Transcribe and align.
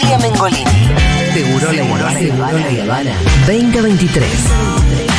Julia 0.00 0.18
Mengolini. 0.18 0.88
Seguro 1.32 1.72
la 1.72 1.82
Habana. 1.82 2.18
Seguro 2.18 2.58
la 2.58 2.82
Habana. 2.82 3.12
2023. 3.46 5.09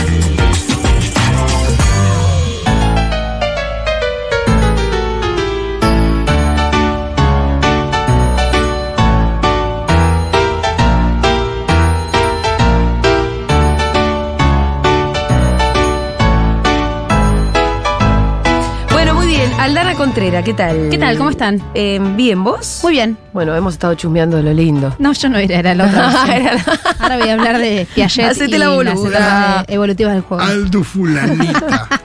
Aldana 19.71 19.95
Contrera, 19.95 20.43
¿qué 20.43 20.53
tal? 20.53 20.89
¿Qué 20.89 20.97
tal? 20.97 21.17
¿Cómo 21.17 21.29
están? 21.29 21.63
Eh, 21.73 21.97
bien, 22.17 22.43
¿vos? 22.43 22.81
Muy 22.83 22.91
bien. 22.91 23.17
Bueno, 23.31 23.55
hemos 23.55 23.71
estado 23.71 23.93
chusmeando 23.95 24.35
de 24.35 24.43
lo 24.43 24.51
lindo. 24.53 24.93
No, 24.99 25.13
yo 25.13 25.29
no 25.29 25.37
era, 25.37 25.59
era 25.59 25.73
la 25.73 25.85
otra. 25.85 26.07
opción. 26.09 26.29
Era 26.29 26.53
la- 26.55 26.79
Ahora 26.99 27.17
voy 27.17 27.29
a 27.29 27.33
hablar 27.35 27.57
de 27.57 27.87
Piaget 27.95 28.25
Hacete 28.31 28.55
y 28.57 28.59
la 28.59 28.65
las 28.67 28.75
boluda. 28.75 29.07
etapas 29.17 29.67
de- 29.67 29.73
evolutivas 29.73 30.13
del 30.13 30.23
juego. 30.23 30.43
Aldo 30.43 30.83
Fulanita. 30.83 31.87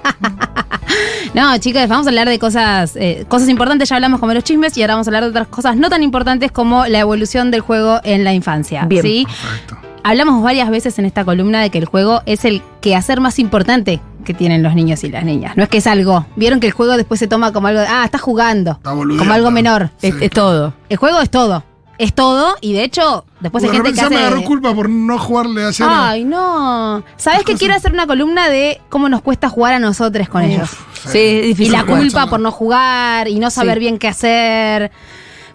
No, 1.34 1.58
chicas, 1.58 1.86
vamos 1.88 2.06
a 2.06 2.10
hablar 2.10 2.28
de 2.28 2.38
cosas, 2.38 2.94
eh, 2.96 3.26
cosas 3.28 3.48
importantes. 3.50 3.88
Ya 3.90 3.96
hablamos 3.96 4.20
como 4.20 4.32
los 4.32 4.42
chismes 4.44 4.74
y 4.78 4.82
ahora 4.82 4.94
vamos 4.94 5.06
a 5.08 5.10
hablar 5.10 5.24
de 5.24 5.30
otras 5.30 5.48
cosas 5.48 5.76
no 5.76 5.90
tan 5.90 6.02
importantes 6.04 6.50
como 6.52 6.86
la 6.86 7.00
evolución 7.00 7.50
del 7.50 7.60
juego 7.62 8.00
en 8.04 8.22
la 8.24 8.32
infancia. 8.32 8.86
Bien. 8.86 9.02
¿sí? 9.02 9.26
Perfecto. 9.26 9.76
Hablamos 10.04 10.42
varias 10.42 10.70
veces 10.70 10.98
en 11.00 11.04
esta 11.04 11.24
columna 11.26 11.60
de 11.60 11.68
que 11.70 11.78
el 11.78 11.84
juego 11.84 12.22
es 12.24 12.44
el 12.46 12.62
quehacer 12.80 13.20
más 13.20 13.38
importante 13.40 14.00
que 14.26 14.34
tienen 14.34 14.62
los 14.62 14.74
niños 14.74 15.02
y 15.04 15.08
las 15.08 15.24
niñas. 15.24 15.56
No 15.56 15.62
es 15.62 15.70
que 15.70 15.78
es 15.78 15.86
algo. 15.86 16.26
Vieron 16.36 16.60
que 16.60 16.66
el 16.66 16.72
juego 16.74 16.98
después 16.98 17.18
se 17.18 17.26
toma 17.28 17.52
como 17.54 17.68
algo 17.68 17.80
de, 17.80 17.86
ah, 17.86 18.04
está 18.04 18.18
jugando. 18.18 18.72
Está 18.72 18.90
como 18.90 19.32
algo 19.32 19.50
menor. 19.50 19.88
Sí, 19.96 20.08
es, 20.08 20.16
es 20.20 20.30
todo. 20.30 20.74
El 20.90 20.98
juego 20.98 21.20
es 21.20 21.30
todo. 21.30 21.64
Es 21.98 22.12
todo 22.12 22.56
y 22.60 22.74
de 22.74 22.84
hecho, 22.84 23.24
después 23.40 23.64
hay 23.64 23.70
de 23.70 23.76
gente 23.76 23.88
repente 23.88 24.00
que 24.00 24.04
ya 24.04 24.10
me 24.10 24.16
hace... 24.16 24.26
agarró 24.26 24.44
culpa 24.44 24.74
por 24.74 24.90
no 24.90 25.18
jugarle 25.18 25.64
ayer. 25.64 25.88
a- 25.88 26.10
Ay, 26.10 26.24
no. 26.24 27.02
¿Sabes 27.16 27.42
que 27.44 27.54
quiero 27.54 27.72
hacer 27.74 27.90
una 27.92 28.06
columna 28.06 28.50
de 28.50 28.82
cómo 28.90 29.08
nos 29.08 29.22
cuesta 29.22 29.48
jugar 29.48 29.72
a 29.72 29.78
nosotros 29.78 30.28
con 30.28 30.44
Uf, 30.44 30.50
ellos? 30.50 30.68
Sí, 31.06 31.18
es 31.18 31.44
Y 31.44 31.48
difícil. 31.48 31.72
la 31.72 31.84
jugar, 31.84 32.00
culpa 32.00 32.26
por 32.26 32.40
no 32.40 32.50
jugar 32.52 33.28
y 33.28 33.38
no 33.38 33.48
saber 33.50 33.74
Sí. 33.76 33.80
bien 33.80 33.98
qué 33.98 34.08
hacer. 34.08 34.90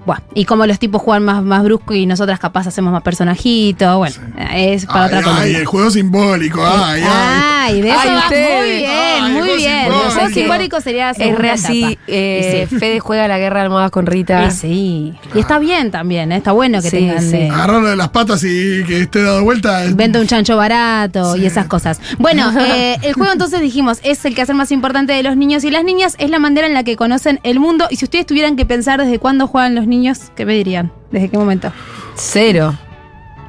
Bueno, 0.06 0.22
y 0.34 0.46
como 0.46 0.66
los 0.66 0.80
tipos 0.80 1.02
juegan 1.02 1.24
más, 1.24 1.44
más 1.44 1.64
brusco 1.64 1.94
y 1.94 2.06
nosotras 2.08 2.40
capaz 2.40 2.66
hacemos 2.68 2.92
más 2.92 3.04
personajitos. 3.04 3.98
Bueno, 3.98 4.16
es 4.54 4.86
para 4.88 5.06
Ay, 5.06 5.08
otra 5.08 5.18
ay, 5.20 5.24
columna. 5.24 5.58
el 5.60 5.66
juego 5.66 5.92
simbólico. 5.92 6.62
Ay, 6.66 7.02
ay. 7.04 7.42
Ay, 7.64 7.82
de 7.82 7.90
eso 7.90 8.00
Ay, 8.02 8.10
va 8.10 8.18
ustedes. 8.22 8.58
muy 8.60 8.70
bien, 8.78 8.92
Ay, 8.92 9.32
muy 9.34 9.58
bien. 9.58 9.82
simbólico. 9.84 10.06
El 10.08 10.12
juego 10.14 10.30
simbólico 10.34 10.82
sería 10.82 11.12
Es 11.12 11.38
re 11.38 11.52
así. 11.52 12.00
eh, 12.08 12.66
sí. 12.70 12.76
Fede 12.80 13.00
juega 13.00 13.28
la 13.28 13.38
guerra 13.38 13.60
de 13.60 13.66
almohadas 13.66 13.92
con 13.92 14.08
Rita. 14.08 14.46
Y 14.46 14.52
sí. 14.52 15.14
Y 15.36 15.40
está 15.40 15.60
bien 15.60 15.92
también, 15.92 16.32
¿eh? 16.32 16.38
está 16.38 16.52
bueno 16.54 16.82
que 16.82 16.90
Sí, 16.90 16.98
tengan 16.98 17.22
sí. 17.22 17.32
de- 17.38 17.50
Agarrarlo 17.50 17.90
de 17.90 17.96
las 17.96 18.10
patas 18.10 18.44
y 18.44 18.84
que 18.88 19.02
esté 19.02 19.22
dado 19.22 19.44
vuelta. 19.44 19.84
Vende 19.94 20.20
un 20.20 20.26
chancho 20.26 20.58
barato 20.58 21.36
y 21.38 21.46
esas 21.46 21.68
cosas. 21.68 22.02
Bueno, 22.18 22.52
eh, 22.60 22.98
el 23.04 23.14
juego 23.14 23.32
entonces 23.34 23.62
dijimos 23.62 24.00
es 24.04 24.26
el 24.26 24.34
quehacer 24.34 24.56
más 24.56 24.72
importante 24.72 25.14
de 25.14 25.22
los 25.22 25.38
niños 25.38 25.64
y 25.64 25.70
las 25.70 25.84
niñas, 25.84 26.16
es 26.18 26.32
la 26.32 26.40
manera 26.40 26.66
en 26.66 26.74
la 26.74 26.84
que 26.84 26.96
conocen 26.96 27.40
el 27.44 27.60
mundo. 27.60 27.86
Y 27.92 27.98
si 27.98 28.06
ustedes 28.06 28.26
tuvieran 28.26 28.56
que 28.56 28.66
pensar 28.66 29.00
desde 29.00 29.20
cuándo 29.20 29.46
juegan 29.46 29.76
los 29.76 29.86
niños, 29.86 29.91
¿qué 30.36 30.46
me 30.46 30.54
dirían? 30.54 30.92
¿Desde 31.12 31.30
qué 31.30 31.38
momento? 31.38 31.72
Cero. 32.16 32.74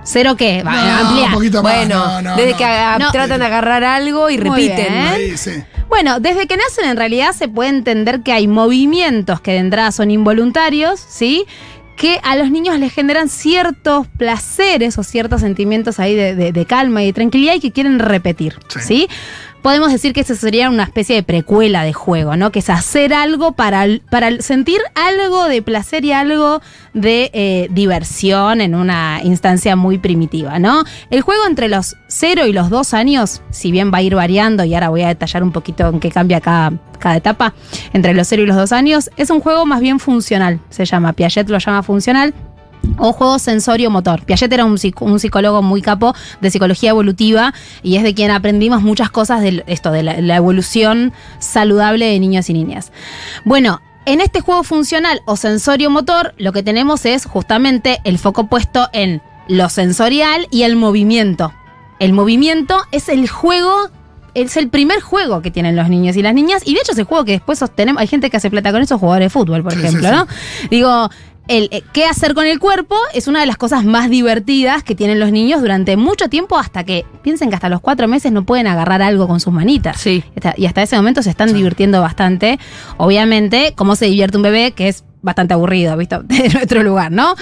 ¿Cero 0.05 0.35
qué? 0.37 0.63
Va, 0.65 0.73
No, 0.73 1.07
ampliar. 1.09 1.29
un 1.29 1.35
poquito 1.35 1.63
más. 1.63 1.75
Bueno, 1.77 2.05
no, 2.05 2.23
no, 2.23 2.37
desde 2.37 2.53
no. 2.53 2.57
que 2.59 3.13
tratan 3.13 3.39
de 3.41 3.47
agarrar 3.47 3.85
algo 3.85 4.29
y 4.31 4.39
Muy 4.39 4.51
repiten. 4.69 4.93
bien. 4.93 5.07
Ahí, 5.07 5.37
sí. 5.37 5.53
Bueno, 5.89 6.19
desde 6.21 6.47
que 6.49 6.57
nacen 6.57 6.87
en 6.87 6.97
realidad 6.97 7.33
se 7.33 7.47
puede 7.49 7.69
entender 7.71 8.23
que 8.23 8.33
hay 8.33 8.49
movimientos 8.49 9.41
que 9.41 9.53
de 9.53 9.59
entrada 9.59 9.93
son 9.93 10.11
involuntarios, 10.11 10.99
¿sí? 10.99 11.45
Que 11.97 12.19
a 12.25 12.35
los 12.35 12.51
niños 12.51 12.79
les 12.81 12.93
generan 12.93 13.29
ciertos 13.29 14.07
placeres 14.19 14.99
o 14.99 15.05
ciertos 15.05 15.43
sentimientos 15.43 16.01
ahí 16.01 16.15
de, 16.17 16.35
de- 16.35 16.51
de 16.51 16.65
calma 16.67 17.03
y 17.03 17.07
de 17.07 17.13
tranquilidad 17.13 17.55
y 17.55 17.61
que 17.61 17.71
quieren 17.71 17.99
repetir, 18.01 18.57
Sí. 18.69 18.81
¿sí? 18.81 19.09
Podemos 19.63 19.93
decir 19.93 20.13
que 20.13 20.23
eso 20.23 20.35
sería 20.35 20.69
una 20.69 20.83
especie 20.83 21.15
de 21.15 21.23
precuela 21.23 21.85
de 21.85 21.93
juego, 21.93 22.37
¿no? 22.37 22.51
Que 22.51 22.59
es 22.59 22.69
hacer 22.69 23.15
algo 23.15 23.53
para, 23.53 23.87
para 24.11 24.41
sentir 24.43 24.81
algo 24.95 25.45
de 25.45 25.63
placer 25.63 26.05
y 26.05 26.13
algo 26.13 26.61
de 26.95 27.31
eh, 27.33 27.69
diversión 27.71 28.61
en 28.61 28.75
una 28.75 29.21
instancia 29.23 29.77
muy 29.77 29.99
primitiva, 29.99 30.59
¿no? 30.59 30.83
El 31.11 31.23
juego 31.23 31.47
entre 31.47 31.69
los 31.69 31.97
0 32.09 32.47
y 32.47 32.53
los 32.53 32.71
2 32.71 32.93
años, 32.93 33.41
si 33.51 33.71
bien 33.71 33.93
va 33.93 33.99
a 33.99 34.03
ir 34.03 34.17
variando, 34.17 34.65
y 34.65 34.75
ahora 34.75 34.89
voy 34.89 35.03
a 35.03 35.09
detallar 35.09 35.45
un 35.45 35.53
poquito 35.53 35.89
en 35.89 36.01
qué 36.01 36.11
cambia 36.11 36.41
cada, 36.41 36.73
cada 36.99 37.17
etapa, 37.17 37.55
entre 37.93 38.15
los 38.15 38.27
0 38.27 38.43
y 38.43 38.47
los 38.47 38.57
2 38.57 38.73
años, 38.73 39.11
es 39.17 39.31
un 39.31 39.41
juego 39.41 39.65
más 39.65 39.81
bien 39.81 40.01
funcional, 40.01 40.61
se 40.71 40.85
llama, 40.85 41.13
Piaget 41.13 41.49
lo 41.49 41.59
llama 41.59 41.83
funcional. 41.83 42.35
O 42.99 43.13
juego 43.13 43.39
sensorio-motor. 43.39 44.25
Piaget 44.25 44.53
era 44.53 44.65
un, 44.65 44.77
un 45.01 45.21
psicólogo 45.21 45.63
muy 45.63 45.83
capo 45.83 46.15
de 46.41 46.51
psicología 46.51 46.91
evolutiva 46.91 47.53
y 47.83 47.97
es 47.97 48.03
de 48.03 48.15
quien 48.15 48.31
aprendimos 48.31 48.83
muchas 48.83 49.11
cosas 49.11 49.41
de 49.43 49.65
esto, 49.67 49.91
de 49.91 50.03
la, 50.03 50.21
la 50.21 50.37
evolución 50.37 51.13
saludable 51.39 52.07
de 52.07 52.21
niños 52.21 52.49
y 52.51 52.55
niñas. 52.55 52.93
Bueno, 53.45 53.81
en 54.05 54.21
este 54.21 54.41
juego 54.41 54.65
funcional 54.65 55.21
o 55.27 55.37
sensorio-motor, 55.37 56.35
lo 56.39 56.53
que 56.53 56.63
tenemos 56.63 57.07
es 57.07 57.25
justamente 57.25 58.01
el 58.05 58.19
foco 58.19 58.49
puesto 58.49 58.89
en 58.93 59.23
lo 59.49 59.69
sensorial 59.69 60.47
y 60.51 60.63
el 60.63 60.77
movimiento. 60.77 61.53
El 61.99 62.13
movimiento 62.13 62.83
es 62.91 63.09
el 63.09 63.29
juego 63.29 63.91
es 64.35 64.57
el 64.57 64.71
primer 64.71 65.01
juego 65.01 65.43
que 65.43 65.51
tienen 65.51 65.77
los 65.77 65.89
niños 65.89 66.17
y 66.17 66.23
las 66.23 66.35
niñas. 66.35 66.63
Y 66.65 66.75
de 66.75 66.81
hecho 66.81 66.93
es 66.93 66.99
el 66.99 67.05
juego 67.05 67.25
que 67.25 67.33
después 67.33 67.59
sostenemos. 67.59 68.01
Hay 68.01 68.07
gente 68.07 68.31
que 68.31 68.39
hace 68.39 68.51
plata 68.51 68.73
con 68.73 68.81
eso, 68.81 68.99
jugadores 68.99 69.27
de 69.27 69.31
fútbol, 69.31 69.63
por 69.63 69.75
Sí, 69.75 69.81
ejemplo, 69.81 70.09
sí, 70.09 70.15
¿no? 70.15 70.27
Digo, 70.71 71.11
el, 71.49 71.69
eh, 71.73 71.83
qué 71.93 72.05
hacer 72.05 72.35
con 72.35 72.47
el 72.47 72.59
cuerpo 72.59 72.97
es 73.15 73.29
una 73.29 73.41
de 73.41 73.47
las 73.47 73.57
cosas 73.57 73.85
más 73.85 74.09
divertidas 74.09 74.83
que 74.83 74.95
tienen 74.95 75.19
los 75.19 75.33
niños 75.33 75.61
durante 75.61 75.97
mucho 75.97 76.29
tiempo 76.29 76.59
hasta 76.59 76.85
que 76.85 77.05
piensen 77.23 77.49
que 77.49 77.57
hasta 77.57 77.69
los 77.69 77.81
cuatro 77.81 78.09
meses 78.09 78.33
no 78.33 78.45
pueden 78.45 78.67
agarrar 78.67 79.03
algo 79.03 79.27
con 79.27 79.41
sus 79.41 79.53
manitas. 79.53 80.01
Sí. 80.01 80.25
Y 80.57 80.67
hasta 80.67 80.83
ese 80.83 80.97
momento 80.97 81.23
se 81.23 81.31
están 81.31 81.53
divirtiendo 81.53 82.01
bastante. 82.01 82.59
Obviamente, 82.97 83.75
cómo 83.77 83.97
se 83.97 84.07
divierte 84.07 84.37
un 84.37 84.43
bebé, 84.45 84.73
que 84.73 84.89
es 84.89 85.05
bastante 85.23 85.55
aburrido, 85.55 85.97
¿visto? 85.97 86.23
De 86.23 86.49
nuestro 86.53 86.83
lugar, 86.83 87.11
¿no? 87.13 87.35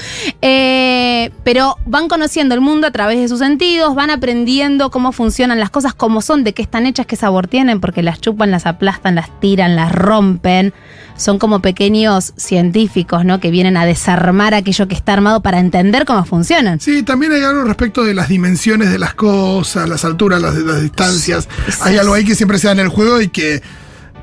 Eh, 0.42 1.30
pero 1.42 1.76
van 1.86 2.08
conociendo 2.08 2.54
el 2.54 2.60
mundo 2.60 2.86
a 2.86 2.90
través 2.90 3.18
de 3.18 3.28
sus 3.28 3.38
sentidos, 3.40 3.94
van 3.94 4.10
aprendiendo 4.10 4.90
cómo 4.90 5.12
funcionan 5.12 5.58
las 5.58 5.70
cosas, 5.70 5.94
cómo 5.94 6.22
son, 6.22 6.44
de 6.44 6.52
qué 6.52 6.62
están 6.62 6.86
hechas, 6.86 7.06
qué 7.06 7.16
sabor 7.16 7.48
tienen, 7.48 7.80
porque 7.80 8.02
las 8.02 8.20
chupan, 8.20 8.50
las 8.50 8.66
aplastan, 8.66 9.14
las 9.14 9.40
tiran, 9.40 9.74
las 9.74 9.92
rompen. 9.92 10.72
Son 11.16 11.38
como 11.38 11.60
pequeños 11.60 12.32
científicos, 12.36 13.26
¿no? 13.26 13.40
Que 13.40 13.50
vienen 13.50 13.76
a 13.76 13.84
desarmar 13.84 14.54
aquello 14.54 14.88
que 14.88 14.94
está 14.94 15.12
armado 15.12 15.42
para 15.42 15.58
entender 15.58 16.06
cómo 16.06 16.24
funcionan. 16.24 16.80
Sí, 16.80 17.02
también 17.02 17.32
hay 17.32 17.42
algo 17.42 17.64
respecto 17.64 18.04
de 18.04 18.14
las 18.14 18.28
dimensiones 18.28 18.90
de 18.90 18.98
las 18.98 19.14
cosas, 19.14 19.86
las 19.86 20.04
alturas, 20.06 20.40
las, 20.40 20.54
las 20.54 20.80
distancias. 20.80 21.48
Hay 21.82 21.98
algo 21.98 22.14
ahí 22.14 22.24
que 22.24 22.34
siempre 22.34 22.58
se 22.58 22.68
da 22.68 22.72
en 22.72 22.80
el 22.80 22.88
juego 22.88 23.20
y 23.20 23.28
que, 23.28 23.62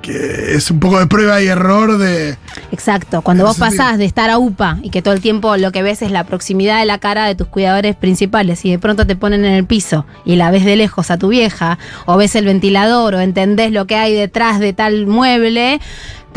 que 0.02 0.56
es 0.56 0.72
un 0.72 0.80
poco 0.80 1.00
de 1.00 1.08
prueba 1.08 1.42
y 1.42 1.48
error 1.48 1.98
de... 1.98 2.38
Exacto, 2.72 3.22
cuando 3.22 3.46
vos 3.46 3.56
sentido. 3.56 3.78
pasás 3.78 3.98
de 3.98 4.06
estar 4.06 4.30
a 4.30 4.38
UPA 4.38 4.80
y 4.82 4.90
que 4.90 5.02
todo 5.02 5.14
el 5.14 5.22
tiempo 5.22 5.58
lo 5.58 5.72
que 5.72 5.84
ves 5.84 6.02
es 6.02 6.12
la 6.12 6.24
proximidad 6.24 6.80
de 6.80 6.86
la 6.86 6.98
cara 6.98 7.26
de 7.26 7.36
tus 7.36 7.48
cuidadores 7.48 7.96
principales 7.96 8.64
y 8.66 8.72
de 8.72 8.80
pronto 8.80 9.06
te 9.06 9.16
ponen 9.16 9.46
en 9.46 9.54
el 9.54 9.66
piso 9.66 10.06
y 10.26 10.36
la 10.36 10.52
ves 10.52 10.66
de 10.66 10.76
lejos 10.76 11.12
a 11.12 11.18
tu 11.18 11.30
vieja 11.30 11.78
o 12.06 12.18
ves 12.18 12.36
el 12.36 12.46
ventilador 12.46 13.16
o 13.16 13.20
entendés 13.20 13.72
lo 13.72 13.88
que 13.88 13.96
hay 13.96 14.14
detrás 14.14 14.60
de 14.60 14.74
tal 14.74 15.08
mueble, 15.08 15.80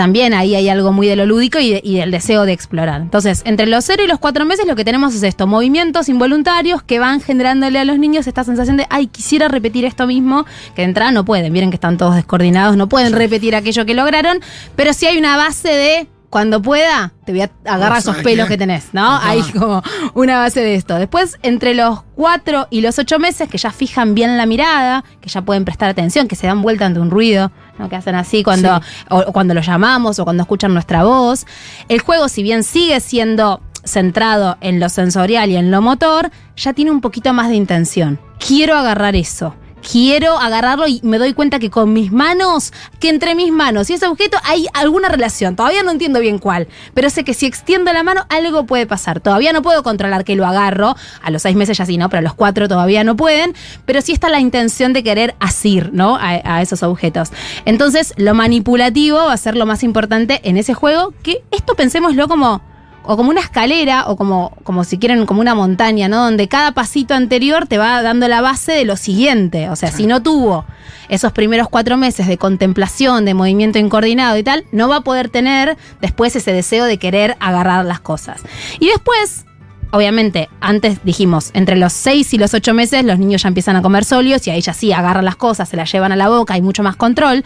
también 0.01 0.33
ahí 0.33 0.55
hay 0.55 0.67
algo 0.71 0.93
muy 0.93 1.07
de 1.09 1.15
lo 1.15 1.27
lúdico 1.27 1.59
y, 1.59 1.73
de- 1.73 1.83
y 1.85 1.99
del 1.99 2.11
deseo 2.11 2.47
de 2.47 2.53
explorar. 2.55 3.03
Entonces, 3.03 3.43
entre 3.45 3.67
los 3.67 3.85
0 3.85 4.03
y 4.03 4.07
los 4.07 4.19
4 4.19 4.47
meses 4.47 4.67
lo 4.67 4.75
que 4.75 4.83
tenemos 4.83 5.15
es 5.15 5.23
esto, 5.23 5.47
movimientos 5.47 6.09
involuntarios 6.09 6.83
que 6.83 6.99
van 6.99 7.21
generándole 7.21 7.79
a 7.79 7.85
los 7.85 7.99
niños 7.99 8.27
esta 8.27 8.43
sensación 8.43 8.79
de, 8.79 8.87
ay, 8.89 9.09
quisiera 9.09 9.49
repetir 9.49 9.85
esto 9.85 10.07
mismo, 10.07 10.47
que 10.75 10.81
de 10.81 10.89
entrada 10.89 11.13
no 11.13 11.27
pueden, 11.27 11.53
miren 11.53 11.69
que 11.69 11.75
están 11.77 11.99
todos 11.99 12.15
descoordinados, 12.15 12.79
no 12.79 12.89
pueden 12.89 13.13
repetir 13.13 13.55
aquello 13.55 13.85
que 13.85 13.93
lograron, 13.93 14.41
pero 14.75 14.95
sí 14.95 15.05
hay 15.05 15.19
una 15.19 15.37
base 15.37 15.69
de... 15.69 16.09
Cuando 16.31 16.63
pueda, 16.63 17.13
te 17.25 17.33
voy 17.33 17.41
a 17.41 17.51
agarrar 17.65 17.99
esos 17.99 18.15
pelos 18.19 18.47
que 18.47 18.57
tenés, 18.57 18.91
¿no? 18.93 19.05
Ajá. 19.17 19.31
Hay 19.31 19.43
como 19.43 19.83
una 20.15 20.39
base 20.39 20.61
de 20.61 20.77
esto. 20.77 20.95
Después, 20.97 21.37
entre 21.43 21.75
los 21.75 22.03
4 22.15 22.69
y 22.71 22.83
los 22.83 23.01
8 23.01 23.19
meses, 23.19 23.49
que 23.49 23.59
ya 23.59 23.73
fijan 23.73 24.15
bien 24.15 24.37
la 24.37 24.47
mirada, 24.47 25.03
que 25.21 25.29
ya 25.29 25.43
pueden 25.43 25.65
prestar 25.65 25.91
atención, 25.91 26.29
que 26.29 26.37
se 26.37 26.47
dan 26.47 26.63
vuelta 26.63 26.87
ante 26.87 27.01
un 27.01 27.11
ruido, 27.11 27.51
¿no? 27.81 27.89
que 27.89 27.97
hacen 27.97 28.15
así 28.15 28.43
cuando, 28.45 28.81
o, 29.09 29.19
o 29.19 29.33
cuando 29.33 29.55
lo 29.55 29.61
llamamos 29.61 30.19
o 30.19 30.25
cuando 30.25 30.43
escuchan 30.43 30.73
nuestra 30.73 31.03
voz. 31.03 31.47
El 31.89 32.01
juego, 32.01 32.29
si 32.29 32.43
bien 32.43 32.63
sigue 32.63 33.01
siendo 33.01 33.61
centrado 33.85 34.57
en 34.61 34.79
lo 34.79 34.89
sensorial 34.89 35.51
y 35.51 35.57
en 35.57 35.71
lo 35.71 35.83
motor, 35.83 36.31
ya 36.57 36.73
tiene 36.73 36.91
un 36.91 37.01
poquito 37.01 37.33
más 37.33 37.49
de 37.49 37.57
intención. 37.57 38.21
Quiero 38.39 38.77
agarrar 38.77 39.17
eso. 39.17 39.55
Quiero 39.89 40.39
agarrarlo 40.39 40.87
y 40.87 41.01
me 41.03 41.19
doy 41.19 41.33
cuenta 41.33 41.59
que 41.59 41.71
con 41.71 41.93
mis 41.93 42.13
manos, 42.13 42.73
que 42.99 43.09
entre 43.09 43.35
mis 43.35 43.53
manos 43.53 43.91
y 43.91 43.95
ese 43.95 44.07
objeto 44.07 44.39
hay 44.45 44.67
alguna 44.75 45.09
relación. 45.09 45.57
Todavía 45.57 45.83
no 45.83 45.91
entiendo 45.91 46.21
bien 46.21 46.39
cuál, 46.39 46.69
pero 46.95 47.11
sé 47.11 47.25
que 47.25 47.35
si 47.35 47.47
extiendo 47.47 47.93
la 47.93 48.03
mano 48.03 48.27
algo 48.29 48.67
puede 48.67 48.87
pasar. 48.87 49.21
Todavía 49.21 49.53
no 49.53 49.63
puedo 49.63 49.83
controlar 49.83 50.25
que 50.25 50.37
lo 50.37 50.47
agarro. 50.47 50.97
A 51.23 51.31
los 51.31 51.43
seis 51.43 51.57
meses 51.57 51.79
ya 51.79 51.87
sí, 51.87 51.97
¿no? 51.97 52.09
Pero 52.09 52.19
a 52.19 52.23
los 52.23 52.35
cuatro 52.35 52.69
todavía 52.69 53.05
no 53.05 53.17
pueden. 53.17 53.55
Pero 53.87 54.01
sí 54.03 54.13
está 54.13 54.29
la 54.29 54.41
intención 54.41 54.93
de 54.93 55.03
querer 55.03 55.35
asir, 55.41 55.91
¿no? 55.93 56.17
A, 56.17 56.41
a 56.45 56.63
esos 56.63 56.83
objetos. 56.83 57.31
Entonces, 57.65 58.15
lo 58.17 58.35
manipulativo 58.35 59.19
va 59.19 59.33
a 59.33 59.37
ser 59.37 59.57
lo 59.57 59.67
más 59.67 59.83
importante 59.83 60.41
en 60.45 60.57
ese 60.57 60.75
juego. 60.75 61.13
Que 61.23 61.43
esto 61.51 61.75
pensémoslo 61.75 62.29
como 62.29 62.63
o 63.11 63.17
como 63.17 63.31
una 63.31 63.41
escalera, 63.41 64.05
o 64.07 64.15
como, 64.15 64.57
como 64.63 64.85
si 64.85 64.97
quieren, 64.97 65.27
como 65.27 65.41
una 65.41 65.57
montaña, 65.57 66.09
¿no? 66.09 66.23
Donde 66.23 66.47
cada 66.47 66.71
pasito 66.71 67.13
anterior 67.13 67.67
te 67.67 67.77
va 67.77 68.03
dando 68.03 68.29
la 68.29 68.41
base 68.41 68.71
de 68.71 68.85
lo 68.85 68.97
siguiente. 68.97 69.69
O 69.69 69.75
sea, 69.75 69.91
si 69.91 70.07
no 70.07 70.23
tuvo 70.23 70.65
esos 71.09 71.33
primeros 71.33 71.69
cuatro 71.69 71.97
meses 71.97 72.29
de 72.29 72.39
contemplación, 72.39 73.25
de 73.25 73.35
movimiento 73.35 73.81
incoordinado 73.81 74.39
y 74.39 74.45
tal, 74.45 74.65
no 74.71 74.89
va 74.89 74.99
a 74.99 75.01
poder 75.01 75.29
tener 75.29 75.77
después 76.01 76.37
ese 76.37 76.53
deseo 76.53 76.85
de 76.85 76.99
querer 76.99 77.37
agarrar 77.41 77.85
las 77.85 77.99
cosas. 77.99 78.43
Y 78.79 78.87
después, 78.87 79.45
obviamente, 79.91 80.49
antes 80.61 81.01
dijimos, 81.03 81.51
entre 81.53 81.75
los 81.75 81.93
6 81.93 82.33
y 82.35 82.39
los 82.39 82.55
8 82.55 82.75
meses 82.75 83.05
los 83.05 83.19
niños 83.19 83.43
ya 83.43 83.49
empiezan 83.49 83.75
a 83.75 83.83
comer 83.83 84.05
sólidos 84.05 84.47
y 84.47 84.51
ahí 84.51 84.61
ya 84.61 84.73
sí 84.73 84.93
agarran 84.93 85.25
las 85.25 85.35
cosas, 85.35 85.69
se 85.69 85.77
las 85.77 85.91
llevan 85.91 86.13
a 86.13 86.17
la 86.17 86.29
boca, 86.29 86.55
hay 86.55 86.63
mucho 86.63 86.85
más 86.85 86.95
control. 86.95 87.45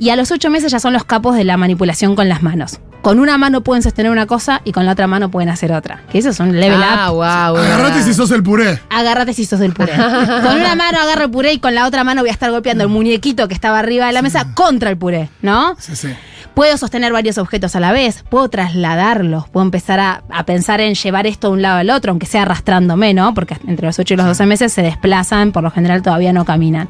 Y 0.00 0.10
a 0.10 0.16
los 0.16 0.32
8 0.32 0.50
meses 0.50 0.72
ya 0.72 0.80
son 0.80 0.92
los 0.92 1.04
capos 1.04 1.36
de 1.36 1.44
la 1.44 1.56
manipulación 1.56 2.16
con 2.16 2.28
las 2.28 2.42
manos. 2.42 2.80
Con 3.04 3.20
una 3.20 3.36
mano 3.36 3.60
pueden 3.60 3.82
sostener 3.82 4.10
una 4.10 4.26
cosa 4.26 4.62
y 4.64 4.72
con 4.72 4.86
la 4.86 4.92
otra 4.92 5.06
mano 5.06 5.30
pueden 5.30 5.50
hacer 5.50 5.72
otra. 5.72 6.00
Que 6.10 6.18
eso 6.18 6.30
es 6.30 6.40
un 6.40 6.58
level 6.58 6.80
Ah, 6.82 7.10
up. 7.10 7.16
wow. 7.16 7.24
Agarrate 7.62 8.02
si 8.02 8.14
sos 8.14 8.30
el 8.30 8.42
puré. 8.42 8.80
Agárrate 8.88 9.34
si 9.34 9.44
sos 9.44 9.60
el 9.60 9.74
puré. 9.74 9.92
Con 9.96 10.56
una 10.56 10.74
mano 10.74 10.98
agarro 11.00 11.24
el 11.26 11.30
puré 11.30 11.52
y 11.52 11.58
con 11.58 11.74
la 11.74 11.86
otra 11.86 12.02
mano 12.02 12.22
voy 12.22 12.30
a 12.30 12.32
estar 12.32 12.50
golpeando 12.50 12.82
el 12.82 12.88
muñequito 12.90 13.46
que 13.46 13.52
estaba 13.54 13.78
arriba 13.78 14.06
de 14.06 14.12
la 14.14 14.22
mesa 14.22 14.54
contra 14.54 14.88
el 14.88 14.96
puré, 14.96 15.28
¿no? 15.42 15.76
Sí, 15.78 15.94
sí. 15.94 16.08
Puedo 16.54 16.76
sostener 16.76 17.12
varios 17.12 17.38
objetos 17.38 17.74
a 17.76 17.80
la 17.80 17.92
vez, 17.92 18.24
puedo 18.28 18.48
trasladarlos, 18.48 19.48
puedo 19.48 19.64
empezar 19.64 20.00
a, 20.00 20.22
a 20.30 20.46
pensar 20.46 20.80
en 20.80 20.94
llevar 20.94 21.26
esto 21.26 21.48
de 21.48 21.54
un 21.54 21.62
lado 21.62 21.78
al 21.78 21.90
otro, 21.90 22.10
aunque 22.10 22.26
sea 22.26 22.42
arrastrándome, 22.42 23.14
¿no? 23.14 23.34
Porque 23.34 23.56
entre 23.66 23.86
los 23.86 23.98
8 23.98 24.14
y 24.14 24.16
los 24.16 24.26
12 24.26 24.46
meses 24.46 24.72
se 24.72 24.82
desplazan, 24.82 25.52
por 25.52 25.62
lo 25.62 25.70
general 25.70 26.02
todavía 26.02 26.32
no 26.32 26.44
caminan. 26.44 26.88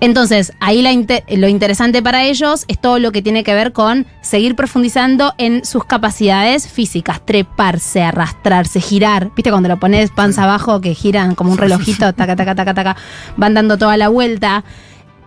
Entonces, 0.00 0.52
ahí 0.60 0.82
la 0.82 0.90
lo 1.36 1.48
interesante 1.48 2.02
para 2.02 2.24
ellos 2.24 2.64
es 2.68 2.80
todo 2.80 2.98
lo 2.98 3.12
que 3.12 3.22
tiene 3.22 3.44
que 3.44 3.54
ver 3.54 3.72
con 3.72 4.06
seguir 4.20 4.56
profundizando 4.56 5.34
en 5.38 5.64
sus 5.64 5.84
capacidades 5.84 6.68
físicas, 6.68 7.24
treparse, 7.24 8.02
arrastrarse, 8.02 8.80
girar. 8.80 9.30
¿Viste 9.34 9.50
cuando 9.50 9.68
lo 9.68 9.78
pones 9.78 10.10
panza 10.10 10.44
abajo 10.44 10.80
que 10.80 10.94
giran 10.94 11.34
como 11.34 11.52
un 11.52 11.58
relojito, 11.58 12.12
taca, 12.14 12.36
taca, 12.36 12.54
taca, 12.54 12.74
taca, 12.74 12.96
van 13.36 13.54
dando 13.54 13.78
toda 13.78 13.96
la 13.96 14.08
vuelta? 14.08 14.64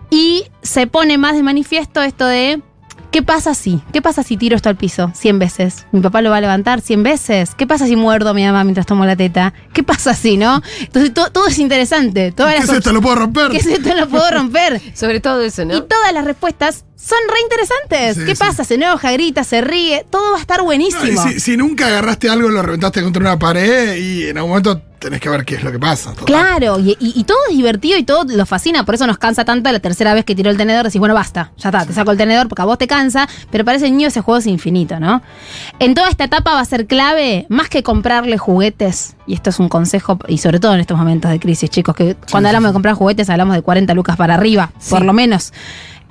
Y 0.09 0.43
se 0.61 0.85
pone 0.87 1.17
más 1.17 1.35
de 1.35 1.43
manifiesto 1.43 2.01
esto 2.01 2.27
de 2.27 2.61
¿Qué 3.13 3.21
pasa 3.21 3.53
si? 3.53 3.79
¿Qué 3.93 4.01
pasa 4.01 4.23
si 4.23 4.37
tiro 4.37 4.55
esto 4.55 4.69
al 4.69 4.75
piso 4.75 5.11
100 5.13 5.37
veces? 5.37 5.85
¿Mi 5.91 6.01
papá 6.01 6.23
lo 6.23 6.31
va 6.31 6.37
a 6.37 6.41
levantar 6.41 6.81
100 6.81 7.03
veces? 7.03 7.51
¿Qué 7.55 7.67
pasa 7.67 7.85
si 7.85 7.95
muerdo 7.95 8.31
a 8.31 8.33
mi 8.33 8.43
mamá 8.43 8.63
mientras 8.63 8.87
tomo 8.87 9.05
la 9.05 9.15
teta? 9.15 9.53
¿Qué 9.71 9.83
pasa 9.83 10.15
si, 10.15 10.35
no? 10.35 10.63
Entonces 10.79 11.13
to- 11.13 11.29
todo 11.31 11.45
es 11.45 11.59
interesante. 11.59 12.31
Todas 12.31 12.53
¿Qué 12.55 12.59
las 12.61 12.69
es 12.69 12.75
esto? 12.77 12.91
¿Lo 12.91 13.01
puedo 13.01 13.15
romper? 13.17 13.51
¿Qué 13.51 13.57
es 13.57 13.67
esto? 13.67 13.93
Lo 13.93 14.09
puedo 14.09 14.27
romper. 14.31 14.81
Sobre 14.95 15.19
todo 15.19 15.41
eso, 15.41 15.63
¿no? 15.63 15.77
Y 15.77 15.81
todas 15.83 16.11
las 16.11 16.25
respuestas 16.25 16.85
son 16.95 17.19
re 17.29 17.39
interesantes. 17.43 18.15
Sí, 18.17 18.25
¿Qué 18.25 18.35
sí. 18.35 18.39
pasa? 18.39 18.63
Se 18.63 18.73
enoja, 18.75 19.11
grita, 19.11 19.43
se 19.43 19.61
ríe. 19.61 20.05
Todo 20.09 20.31
va 20.31 20.37
a 20.37 20.41
estar 20.41 20.57
No, 20.57 20.63
buenísimo. 20.63 21.23
si, 21.27 21.39
si 21.39 21.55
nunca 21.55 21.85
agarraste 21.85 22.29
algo, 22.29 22.49
lo 22.49 22.63
reventaste 22.63 23.03
contra 23.03 23.21
una 23.21 23.37
pared 23.37 23.95
y 23.95 24.27
en 24.29 24.37
algún 24.37 24.49
momento 24.49 24.81
tenés 25.03 25.19
que 25.19 25.29
ver 25.29 25.45
qué 25.45 25.55
es 25.55 25.63
lo 25.63 25.71
que 25.71 25.79
pasa. 25.79 26.11
Total. 26.11 26.25
Claro, 26.25 26.79
y, 26.79 26.91
y- 26.99 27.13
y 27.19 27.23
todo 27.25 27.37
es 27.49 27.55
divertido 27.55 27.97
y 27.97 28.03
todo 28.03 28.23
lo 28.23 28.45
fascina, 28.45 28.83
por 28.85 28.95
eso 28.95 29.05
nos 29.05 29.17
cansa 29.17 29.45
tanto 29.45 29.71
la 29.71 29.79
tercera 29.79 30.13
vez 30.13 30.25
que 30.25 30.33
tiró 30.33 30.49
el 30.49 30.57
tenedor, 30.57 30.85
decís, 30.85 30.99
bueno, 30.99 31.13
basta, 31.13 31.51
ya 31.57 31.69
está, 31.69 31.85
te 31.85 31.93
saco 31.93 32.11
el 32.11 32.17
tenedor 32.17 32.47
porque 32.47 32.61
a 32.61 32.65
vos 32.65 32.77
te 32.77 32.87
cansa, 32.87 33.27
pero 33.51 33.65
para 33.65 33.77
ese 33.77 33.89
niño 33.91 34.07
ese 34.07 34.21
juego 34.21 34.39
es 34.39 34.47
infinito, 34.47 34.99
¿no? 34.99 35.21
En 35.79 35.93
toda 35.93 36.09
esta 36.09 36.23
etapa 36.23 36.53
va 36.53 36.59
a 36.61 36.65
ser 36.65 36.87
clave, 36.87 37.45
más 37.49 37.69
que 37.69 37.83
comprarle 37.83 38.37
juguetes, 38.37 39.15
y 39.27 39.33
esto 39.33 39.49
es 39.49 39.59
un 39.59 39.69
consejo, 39.69 40.17
y 40.27 40.37
sobre 40.37 40.59
todo 40.59 40.73
en 40.73 40.79
estos 40.79 40.97
momentos 40.97 41.29
de 41.31 41.39
crisis, 41.39 41.69
chicos, 41.69 41.95
que 41.95 42.15
cuando 42.31 42.49
hablamos 42.49 42.69
de 42.69 42.73
comprar 42.73 42.95
juguetes 42.95 43.29
hablamos 43.29 43.55
de 43.55 43.61
40 43.61 43.93
lucas 43.93 44.15
para 44.17 44.33
arriba, 44.35 44.71
por 44.89 45.03
lo 45.03 45.13
menos. 45.13 45.51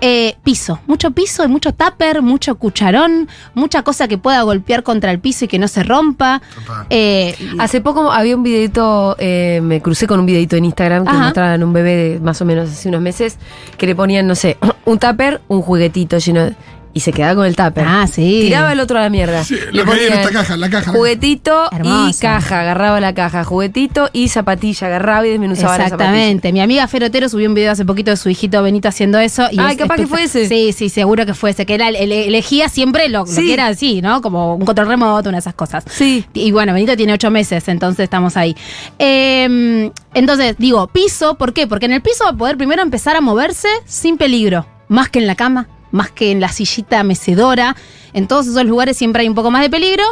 Eh, 0.05 0.35
piso, 0.43 0.81
mucho 0.89 1.13
piso 1.13 1.45
y 1.45 1.49
mucho 1.49 1.73
tupper, 1.73 2.23
mucho 2.23 2.57
cucharón, 2.57 3.29
mucha 3.55 3.83
cosa 3.85 4.09
que 4.09 4.19
pueda 4.19 4.43
golpear 4.43 4.83
contra 4.83 5.13
el 5.13 5.21
piso 5.21 5.45
y 5.45 5.49
que 5.49 5.61
no 5.61 5.69
se 5.69 5.85
rompa. 5.85 6.43
Total. 6.57 6.87
Eh, 6.91 7.37
Hace 7.61 7.81
poco 7.81 8.11
había 8.11 8.35
un 8.35 8.43
videito, 8.43 9.15
eh, 9.21 9.61
me 9.63 9.81
crucé 9.81 10.09
con 10.09 10.19
un 10.19 10.27
videito 10.27 10.57
en 10.57 10.65
Instagram 10.65 11.05
que 11.05 11.11
Ajá. 11.11 11.25
mostraban 11.27 11.63
un 11.63 11.73
bebé 11.73 11.95
de 11.95 12.19
más 12.21 12.43
o 12.43 12.45
menos 12.45 12.69
hace 12.69 12.89
unos 12.89 13.01
meses 13.01 13.39
que 13.79 13.87
le 13.87 13.95
ponían, 13.95 14.27
no 14.27 14.35
sé, 14.35 14.57
un 14.87 14.99
tupper, 14.99 15.41
un 15.47 15.63
juguetito 15.63 16.19
lleno 16.19 16.47
de- 16.47 16.57
y 16.95 17.01
se 17.01 17.13
quedaba 17.13 17.35
con 17.37 17.47
el 17.47 17.57
tupper. 17.57 17.85
Ah, 17.87 18.07
sí. 18.07 18.41
Tiraba 18.43 18.73
el 18.73 18.81
otro 18.81 18.99
a 18.99 19.03
la 19.03 19.09
mierda. 19.11 19.45
Sí, 19.45 19.57
Le 19.73 19.85
lo 19.85 19.91
hay 19.93 20.05
en 20.07 20.13
esta 20.13 20.31
caja, 20.31 20.57
la 20.57 20.69
caja. 20.71 20.93
Juguetito 20.93 21.69
y 21.83 22.15
caja, 22.21 22.61
agarraba 22.61 23.01
la 23.01 23.15
caja, 23.15 23.45
juguetito 23.45 24.11
y 24.13 24.29
zapatilla, 24.29 24.87
agarraba 24.89 25.27
y 25.27 25.31
desmenuzaba 25.31 25.79
la 25.79 25.85
zapatilla. 25.89 26.09
Exactamente. 26.11 26.53
Mi 26.53 26.61
amiga 26.61 26.87
Ferotero 26.89 27.29
subió 27.29 27.49
un 27.49 27.55
video 27.55 27.73
hace 27.73 27.85
poquito 27.85 28.11
de 28.11 28.17
su 28.17 28.29
hijito 28.29 28.63
Benito 28.63 28.89
haciendo 28.89 29.19
eso. 29.19 29.47
Y 29.51 29.59
Ay, 29.59 29.73
es 29.73 29.79
capaz 29.79 29.97
que 29.97 30.07
fue 30.07 30.25
ese. 30.25 30.49
Sí, 30.49 30.73
sí, 30.73 30.89
seguro 30.89 31.25
que 31.27 31.35
fue 31.35 31.51
ese. 31.51 31.65
Que 31.67 31.75
era, 31.75 31.89
ele- 31.89 32.27
elegía 32.27 32.69
siempre 32.69 33.09
lo, 33.09 33.21
lo 33.21 33.25
que 33.25 33.53
era 33.53 33.69
así, 33.69 34.03
¿no? 34.03 34.21
Como 34.23 34.55
un 34.57 34.65
control 34.65 34.89
remoto, 34.89 35.29
una 35.29 35.37
de 35.39 35.41
esas 35.41 35.55
cosas. 35.55 35.85
Sí. 35.91 36.27
Y 36.35 36.53
bueno, 36.53 36.73
Benito 36.75 36.97
tiene 36.97 37.13
ocho 37.15 37.31
meses, 37.31 37.67
entonces 37.69 38.05
estamos 38.05 38.37
ahí. 38.37 38.55
Eh, 38.99 39.91
entonces, 40.15 40.57
digo, 40.59 40.87
piso, 40.89 41.35
¿por 41.37 41.53
qué? 41.53 41.67
Porque 41.67 41.87
en 41.87 41.93
el 41.93 42.03
piso 42.03 42.25
va 42.25 42.31
a 42.31 42.37
poder 42.37 42.57
primero 42.57 42.83
empezar 42.83 43.17
a 43.17 43.21
moverse 43.21 43.69
sin 43.87 44.17
peligro. 44.17 44.67
Más 44.89 45.09
que 45.09 45.19
en 45.21 45.27
la 45.27 45.35
cama, 45.37 45.69
más 45.93 46.11
que 46.11 46.31
en 46.33 46.41
la 46.41 46.49
sillita 46.51 47.03
mecedora. 47.05 47.77
En 48.13 48.27
todos 48.27 48.47
esos 48.49 48.65
lugares 48.65 48.97
siempre 48.97 49.23
hay 49.23 49.29
un 49.29 49.35
poco 49.35 49.51
más 49.51 49.63
de 49.63 49.71
peligro. 49.71 50.03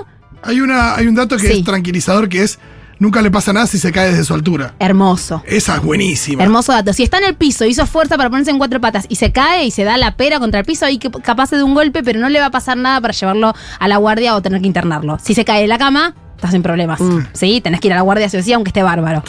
Hay, 0.42 0.60
una, 0.60 0.94
hay 0.94 1.06
un 1.06 1.14
dato 1.16 1.36
que 1.36 1.48
Sí. 1.48 1.58
es 1.58 1.64
tranquilizador 1.64 2.28
que 2.28 2.42
es 2.42 2.58
nunca 2.98 3.22
le 3.22 3.30
pasa 3.30 3.52
nada 3.52 3.66
si 3.66 3.78
se 3.78 3.92
cae 3.92 4.10
desde 4.10 4.24
su 4.24 4.34
altura. 4.34 4.74
Hermoso. 4.78 5.42
Esa 5.46 5.76
es 5.76 5.82
buenísima. 5.82 6.42
Hermoso 6.42 6.72
dato. 6.72 6.92
Si 6.92 7.02
está 7.02 7.18
en 7.18 7.24
el 7.24 7.34
piso, 7.34 7.64
hizo 7.64 7.86
fuerza 7.86 8.16
para 8.18 8.28
ponerse 8.30 8.50
en 8.50 8.58
cuatro 8.58 8.80
patas 8.80 9.06
y 9.08 9.16
se 9.16 9.32
cae 9.32 9.64
y 9.66 9.70
se 9.70 9.84
da 9.84 9.96
la 9.96 10.16
pera 10.16 10.38
contra 10.38 10.60
el 10.60 10.66
piso, 10.66 10.84
ahí 10.84 10.98
capaz 10.98 11.50
de 11.50 11.62
un 11.62 11.74
golpe, 11.74 12.02
pero 12.02 12.20
no 12.20 12.28
le 12.28 12.40
va 12.40 12.46
a 12.46 12.50
pasar 12.50 12.76
nada 12.76 13.00
para 13.00 13.12
llevarlo 13.14 13.54
a 13.78 13.88
la 13.88 13.96
guardia 13.96 14.34
o 14.36 14.42
tener 14.42 14.60
que 14.60 14.66
internarlo. 14.66 15.18
Si 15.22 15.34
se 15.34 15.44
cae 15.46 15.62
de 15.62 15.68
la 15.68 15.78
cama, 15.78 16.14
estás 16.40 16.54
en 16.54 16.62
problemas. 16.62 17.00
Sí, 17.32 17.60
tenés 17.60 17.80
que 17.80 17.88
ir 17.88 17.92
a 17.92 17.96
la 17.96 18.02
guardia 18.02 18.28
sí 18.28 18.36
o 18.36 18.42
sí, 18.42 18.52
aunque 18.52 18.70
esté 18.70 18.82
bárbaro. 18.82 19.22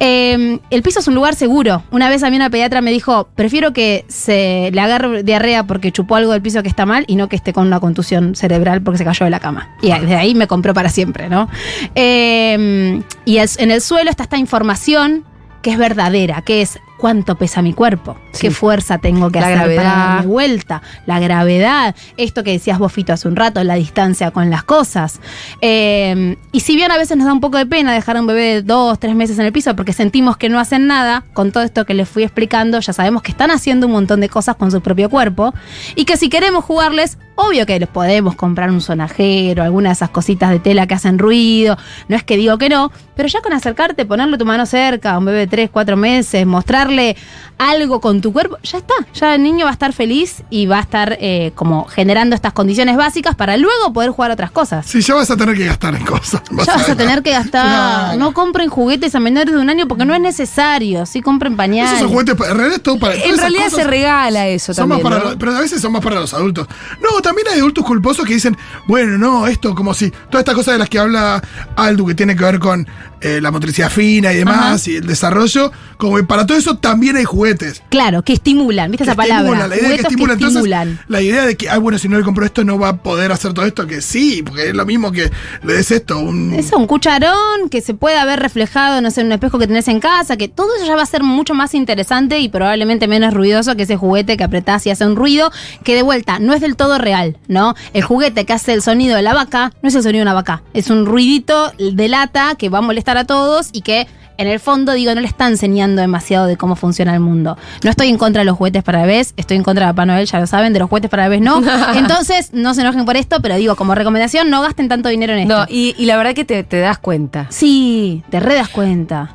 Eh, 0.00 0.58
el 0.70 0.82
piso 0.82 1.00
es 1.00 1.08
un 1.08 1.14
lugar 1.14 1.34
seguro. 1.34 1.82
Una 1.90 2.08
vez 2.08 2.22
a 2.22 2.30
mí 2.30 2.36
una 2.36 2.50
pediatra 2.50 2.80
me 2.80 2.90
dijo, 2.90 3.28
prefiero 3.34 3.72
que 3.72 4.04
se 4.08 4.70
le 4.72 4.80
agarre 4.80 5.22
diarrea 5.22 5.64
porque 5.64 5.92
chupó 5.92 6.16
algo 6.16 6.32
del 6.32 6.42
piso 6.42 6.62
que 6.62 6.68
está 6.68 6.86
mal 6.86 7.04
y 7.06 7.16
no 7.16 7.28
que 7.28 7.36
esté 7.36 7.52
con 7.52 7.66
una 7.66 7.80
contusión 7.80 8.34
cerebral 8.34 8.82
porque 8.82 8.98
se 8.98 9.04
cayó 9.04 9.24
de 9.24 9.30
la 9.30 9.40
cama. 9.40 9.68
Y 9.82 9.90
desde 9.90 10.16
ahí 10.16 10.34
me 10.34 10.46
compró 10.46 10.74
para 10.74 10.88
siempre, 10.88 11.28
¿no? 11.28 11.48
Eh, 11.94 13.02
y 13.24 13.38
en 13.38 13.70
el 13.70 13.80
suelo 13.80 14.10
está 14.10 14.24
esta 14.24 14.38
información 14.38 15.24
que 15.62 15.72
es 15.72 15.78
verdadera, 15.78 16.42
que 16.42 16.62
es 16.62 16.78
cuánto 16.96 17.36
pesa 17.36 17.62
mi 17.62 17.72
cuerpo, 17.72 18.16
qué 18.38 18.50
fuerza 18.50 18.98
tengo 18.98 19.30
que 19.30 19.40
La 19.40 19.46
hacer 19.46 19.58
para 19.58 19.72
gravedad. 19.72 20.06
darme 20.14 20.26
vuelta, 20.26 20.82
la 21.06 21.20
gravedad, 21.20 21.94
esto 22.16 22.42
que 22.44 22.52
decías 22.52 22.78
vos, 22.78 22.92
Fito, 22.92 23.12
hace 23.12 23.28
un 23.28 23.36
rato, 23.36 23.62
la 23.64 23.74
distancia 23.74 24.30
con 24.30 24.50
las 24.50 24.64
cosas. 24.64 25.20
Eh, 25.60 26.36
y 26.52 26.60
si 26.60 26.76
bien 26.76 26.90
a 26.92 26.96
veces 26.98 27.16
nos 27.16 27.26
da 27.26 27.32
un 27.32 27.40
poco 27.40 27.58
de 27.58 27.66
pena 27.66 27.92
dejar 27.92 28.16
a 28.16 28.20
un 28.20 28.26
bebé 28.26 28.42
de 28.42 28.62
dos, 28.62 28.98
tres 28.98 29.14
meses 29.14 29.38
en 29.38 29.46
el 29.46 29.52
piso 29.52 29.74
porque 29.76 29.92
sentimos 29.92 30.36
que 30.36 30.48
no 30.48 30.58
hacen 30.58 30.86
nada, 30.86 31.24
con 31.32 31.52
todo 31.52 31.62
esto 31.64 31.84
que 31.84 31.94
les 31.94 32.08
fui 32.08 32.22
explicando, 32.22 32.80
ya 32.80 32.92
sabemos 32.92 33.22
que 33.22 33.30
están 33.30 33.50
haciendo 33.50 33.86
un 33.86 33.92
montón 33.92 34.20
de 34.20 34.28
cosas 34.28 34.56
con 34.56 34.70
su 34.70 34.80
propio 34.80 35.10
cuerpo 35.10 35.54
y 35.94 36.04
que 36.04 36.16
si 36.16 36.28
queremos 36.28 36.64
jugarles, 36.64 37.18
obvio 37.34 37.66
que 37.66 37.78
les 37.78 37.88
podemos 37.88 38.34
comprar 38.34 38.70
un 38.70 38.80
sonajero, 38.80 39.62
alguna 39.62 39.90
de 39.90 39.94
esas 39.94 40.10
cositas 40.10 40.50
de 40.50 40.58
tela 40.58 40.86
que 40.86 40.94
hacen 40.94 41.18
ruido, 41.18 41.76
no 42.08 42.16
es 42.16 42.24
que 42.24 42.36
digo 42.36 42.58
que 42.58 42.68
no, 42.68 42.90
pero 43.14 43.28
ya 43.28 43.40
con 43.42 43.52
acercarte, 43.52 44.04
ponerle 44.06 44.38
tu 44.38 44.46
mano 44.46 44.66
cerca 44.66 45.12
a 45.12 45.18
un 45.18 45.26
bebé 45.26 45.40
de 45.40 45.46
tres, 45.46 45.70
cuatro 45.70 45.96
meses, 45.96 46.46
mostrarle 46.86 47.16
algo 47.58 48.02
con 48.02 48.20
tu 48.20 48.34
cuerpo, 48.34 48.58
ya 48.62 48.76
está, 48.78 48.92
ya 49.14 49.34
el 49.34 49.42
niño 49.42 49.64
va 49.64 49.70
a 49.70 49.72
estar 49.72 49.94
feliz 49.94 50.42
y 50.50 50.66
va 50.66 50.76
a 50.78 50.82
estar 50.82 51.16
eh, 51.20 51.52
como 51.54 51.86
generando 51.86 52.34
estas 52.34 52.52
condiciones 52.52 52.96
básicas 52.98 53.34
para 53.34 53.56
luego 53.56 53.94
poder 53.94 54.10
jugar 54.10 54.30
otras 54.30 54.50
cosas. 54.50 54.84
Sí, 54.86 55.00
ya 55.00 55.14
vas 55.14 55.30
a 55.30 55.38
tener 55.38 55.56
que 55.56 55.64
gastar 55.64 55.94
en 55.94 56.04
cosas. 56.04 56.42
Ya 56.66 56.74
vas 56.76 56.88
a 56.90 56.94
tener 56.96 57.22
que 57.22 57.30
gastar. 57.30 57.66
Claro. 57.66 58.18
No 58.18 58.34
compren 58.34 58.68
juguetes 58.68 59.14
a 59.14 59.20
menores 59.20 59.54
de 59.54 59.60
un 59.60 59.70
año 59.70 59.88
porque 59.88 60.04
no 60.04 60.14
es 60.14 60.20
necesario. 60.20 61.06
Sí 61.06 61.22
compren 61.22 61.56
pañales. 61.56 61.92
Esos 61.92 62.00
son 62.00 62.08
juguetes, 62.10 62.34
en 62.34 62.56
realidad 62.56 62.76
es 62.76 62.82
todo 62.82 62.98
para 62.98 63.14
En 63.14 63.38
realidad 63.38 63.68
se 63.70 63.84
regala 63.84 64.46
eso 64.48 64.74
son 64.74 64.88
también. 64.90 65.02
más 65.02 65.10
para 65.12 65.24
¿no? 65.24 65.30
los- 65.30 65.38
pero 65.38 65.56
a 65.56 65.60
veces 65.60 65.80
son 65.80 65.92
más 65.92 66.02
para 66.02 66.16
los 66.20 66.34
adultos. 66.34 66.68
No, 67.00 67.22
también 67.22 67.46
hay 67.50 67.58
adultos 67.60 67.84
culposos 67.86 68.26
que 68.26 68.34
dicen, 68.34 68.54
bueno, 68.86 69.16
no, 69.16 69.46
esto 69.46 69.74
como 69.74 69.94
si 69.94 70.10
todas 70.10 70.40
estas 70.40 70.54
cosas 70.54 70.74
de 70.74 70.78
las 70.78 70.90
que 70.90 70.98
habla 70.98 71.42
Aldu 71.76 72.06
que 72.06 72.14
tiene 72.14 72.36
que 72.36 72.44
ver 72.44 72.58
con 72.58 72.86
eh, 73.22 73.40
la 73.40 73.50
motricidad 73.50 73.90
fina 73.90 74.30
y 74.34 74.36
demás 74.36 74.82
Ajá. 74.82 74.90
y 74.90 74.96
el 74.96 75.06
desarrollo, 75.06 75.72
como 75.96 76.16
que 76.16 76.24
para 76.24 76.44
todo 76.44 76.58
eso 76.58 76.75
también 76.76 77.16
hay 77.16 77.24
juguetes. 77.24 77.82
Claro, 77.88 78.22
que 78.22 78.32
estimulan. 78.32 78.90
¿Viste 78.90 79.04
que 79.04 79.10
esa 79.10 79.16
palabra? 79.16 79.66
la 79.66 79.76
idea 79.76 79.90
de 79.90 79.96
que 79.96 80.02
estimulan. 80.02 80.38
Entonces, 80.42 80.98
la 81.08 81.22
idea 81.22 81.46
de 81.46 81.56
que, 81.56 81.68
ay, 81.68 81.78
bueno, 81.78 81.98
si 81.98 82.08
no 82.08 82.18
le 82.18 82.24
compro 82.24 82.44
esto 82.44 82.64
no 82.64 82.78
va 82.78 82.88
a 82.88 82.96
poder 83.02 83.32
hacer 83.32 83.52
todo 83.52 83.66
esto, 83.66 83.86
que 83.86 84.00
sí, 84.00 84.42
porque 84.44 84.68
es 84.68 84.74
lo 84.74 84.86
mismo 84.86 85.12
que 85.12 85.30
le 85.62 85.72
des 85.72 85.90
esto. 85.90 86.18
Un, 86.18 86.54
Eso, 86.54 86.76
un 86.76 86.86
cucharón 86.86 87.68
que 87.70 87.80
se 87.80 87.94
pueda 87.94 88.24
ver 88.24 88.40
reflejado, 88.40 89.00
no 89.00 89.10
sé, 89.10 89.20
en 89.20 89.28
un 89.28 89.32
espejo 89.32 89.58
que 89.58 89.66
tenés 89.66 89.88
en 89.88 90.00
casa, 90.00 90.36
que 90.36 90.48
todo 90.48 90.74
eso 90.76 90.86
ya 90.86 90.96
va 90.96 91.02
a 91.02 91.06
ser 91.06 91.22
mucho 91.22 91.54
más 91.54 91.74
interesante 91.74 92.38
y 92.38 92.48
probablemente 92.48 93.08
menos 93.08 93.34
ruidoso 93.34 93.76
que 93.76 93.84
ese 93.84 93.96
juguete 93.96 94.36
que 94.36 94.44
apretás 94.44 94.86
y 94.86 94.90
hace 94.90 95.06
un 95.06 95.16
ruido, 95.16 95.50
que 95.84 95.94
de 95.94 96.02
vuelta 96.02 96.38
no 96.38 96.54
es 96.54 96.60
del 96.60 96.76
todo 96.76 96.98
real, 96.98 97.36
¿no? 97.48 97.74
El 97.92 98.02
juguete 98.02 98.44
que 98.44 98.52
hace 98.52 98.72
el 98.72 98.82
sonido 98.82 99.16
de 99.16 99.22
la 99.22 99.34
vaca 99.34 99.72
no 99.82 99.88
es 99.88 99.94
el 99.94 100.02
sonido 100.02 100.18
de 100.18 100.22
una 100.22 100.34
vaca, 100.34 100.62
es 100.74 100.90
un 100.90 101.06
ruidito 101.06 101.72
de 101.78 102.08
lata 102.08 102.54
que 102.56 102.68
va 102.68 102.78
a 102.78 102.82
molestar 102.82 103.16
a 103.16 103.24
todos 103.24 103.70
y 103.72 103.82
que 103.82 104.06
en 104.38 104.48
el 104.48 104.60
fondo, 104.60 104.92
digo, 104.92 105.14
no 105.14 105.20
le 105.20 105.26
está 105.26 105.46
enseñando 105.48 106.00
demasiado 106.00 106.46
de 106.46 106.56
cómo 106.56 106.76
funciona 106.76 107.14
el 107.14 107.20
mundo. 107.20 107.56
No 107.82 107.90
estoy 107.90 108.08
en 108.08 108.18
contra 108.18 108.40
de 108.40 108.44
los 108.46 108.56
juguetes 108.56 108.82
para 108.82 109.02
bebés, 109.02 109.34
estoy 109.36 109.56
en 109.56 109.62
contra 109.62 109.86
de 109.86 109.92
Papá 109.92 110.06
Noel, 110.06 110.26
ya 110.26 110.40
lo 110.40 110.46
saben, 110.46 110.72
de 110.72 110.78
los 110.78 110.88
juguetes 110.88 111.10
para 111.10 111.28
bebés 111.28 111.42
no. 111.42 111.62
Entonces, 111.94 112.50
no 112.52 112.74
se 112.74 112.82
enojen 112.82 113.04
por 113.04 113.16
esto, 113.16 113.40
pero 113.40 113.56
digo, 113.56 113.76
como 113.76 113.94
recomendación, 113.94 114.50
no 114.50 114.62
gasten 114.62 114.88
tanto 114.88 115.08
dinero 115.08 115.32
en 115.32 115.40
esto. 115.40 115.58
No, 115.58 115.66
y, 115.68 115.94
y 115.98 116.06
la 116.06 116.16
verdad 116.16 116.34
que 116.34 116.44
te, 116.44 116.62
te 116.64 116.78
das 116.80 116.98
cuenta. 116.98 117.46
Sí, 117.50 118.22
te 118.30 118.40
re 118.40 118.54
das 118.54 118.68
cuenta. 118.68 119.34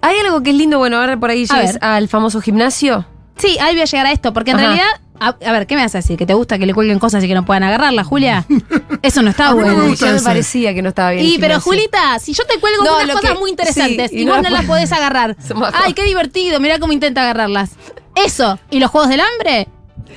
Hay 0.00 0.16
algo 0.24 0.42
que 0.42 0.50
es 0.50 0.56
lindo, 0.56 0.78
bueno, 0.78 0.98
ahora 0.98 1.18
por 1.18 1.30
ahí 1.30 1.46
ver. 1.50 1.78
al 1.80 2.08
famoso 2.08 2.40
gimnasio. 2.40 3.04
Sí, 3.36 3.56
ahí 3.60 3.74
voy 3.74 3.82
a 3.82 3.84
llegar 3.84 4.06
a 4.06 4.12
esto, 4.12 4.32
porque 4.32 4.50
en 4.50 4.56
Ajá. 4.56 4.66
realidad, 4.66 4.88
a, 5.20 5.28
a 5.46 5.52
ver, 5.52 5.66
¿qué 5.66 5.74
me 5.76 5.82
vas 5.82 5.94
a 5.94 5.98
decir? 5.98 6.16
¿Que 6.16 6.26
te 6.26 6.34
gusta 6.34 6.58
que 6.58 6.66
le 6.66 6.74
cuelguen 6.74 6.98
cosas 6.98 7.22
y 7.24 7.28
que 7.28 7.34
no 7.34 7.44
puedan 7.44 7.62
agarrarla, 7.62 8.04
Julia? 8.04 8.44
Eso 9.02 9.22
no 9.22 9.30
está 9.30 9.48
A 9.50 9.54
mí 9.54 9.60
no 9.60 9.66
me 9.68 9.74
bueno. 9.74 9.94
ya 9.94 10.06
me 10.10 10.16
ese. 10.16 10.24
parecía 10.24 10.74
que 10.74 10.82
no 10.82 10.88
estaba 10.90 11.10
bien. 11.12 11.24
Y 11.26 11.38
pero. 11.38 11.60
Julita, 11.60 12.18
si 12.18 12.32
yo 12.34 12.44
te 12.44 12.58
cuelgo 12.60 12.84
No, 12.84 12.96
unas 13.02 13.16
cosas 13.16 13.32
que- 13.32 13.38
muy 13.38 13.50
interesantes 13.50 14.10
sí, 14.10 14.18
y, 14.18 14.22
y 14.22 14.24
vos 14.26 14.36
no 14.36 14.42
no 14.44 14.50
las 14.50 14.64
podés 14.64 14.92
agarrar. 14.92 15.36
Ay, 15.74 15.92
qué 15.94 16.04
divertido, 16.04 16.60
mira 16.60 16.78
cómo 16.78 16.92
intenta 16.92 17.22
agarrarlas. 17.22 17.70
Eso, 18.14 18.58
¿y 18.70 18.80
los 18.80 18.90
juegos 18.90 19.08
del 19.10 19.20
hambre? 19.20 19.68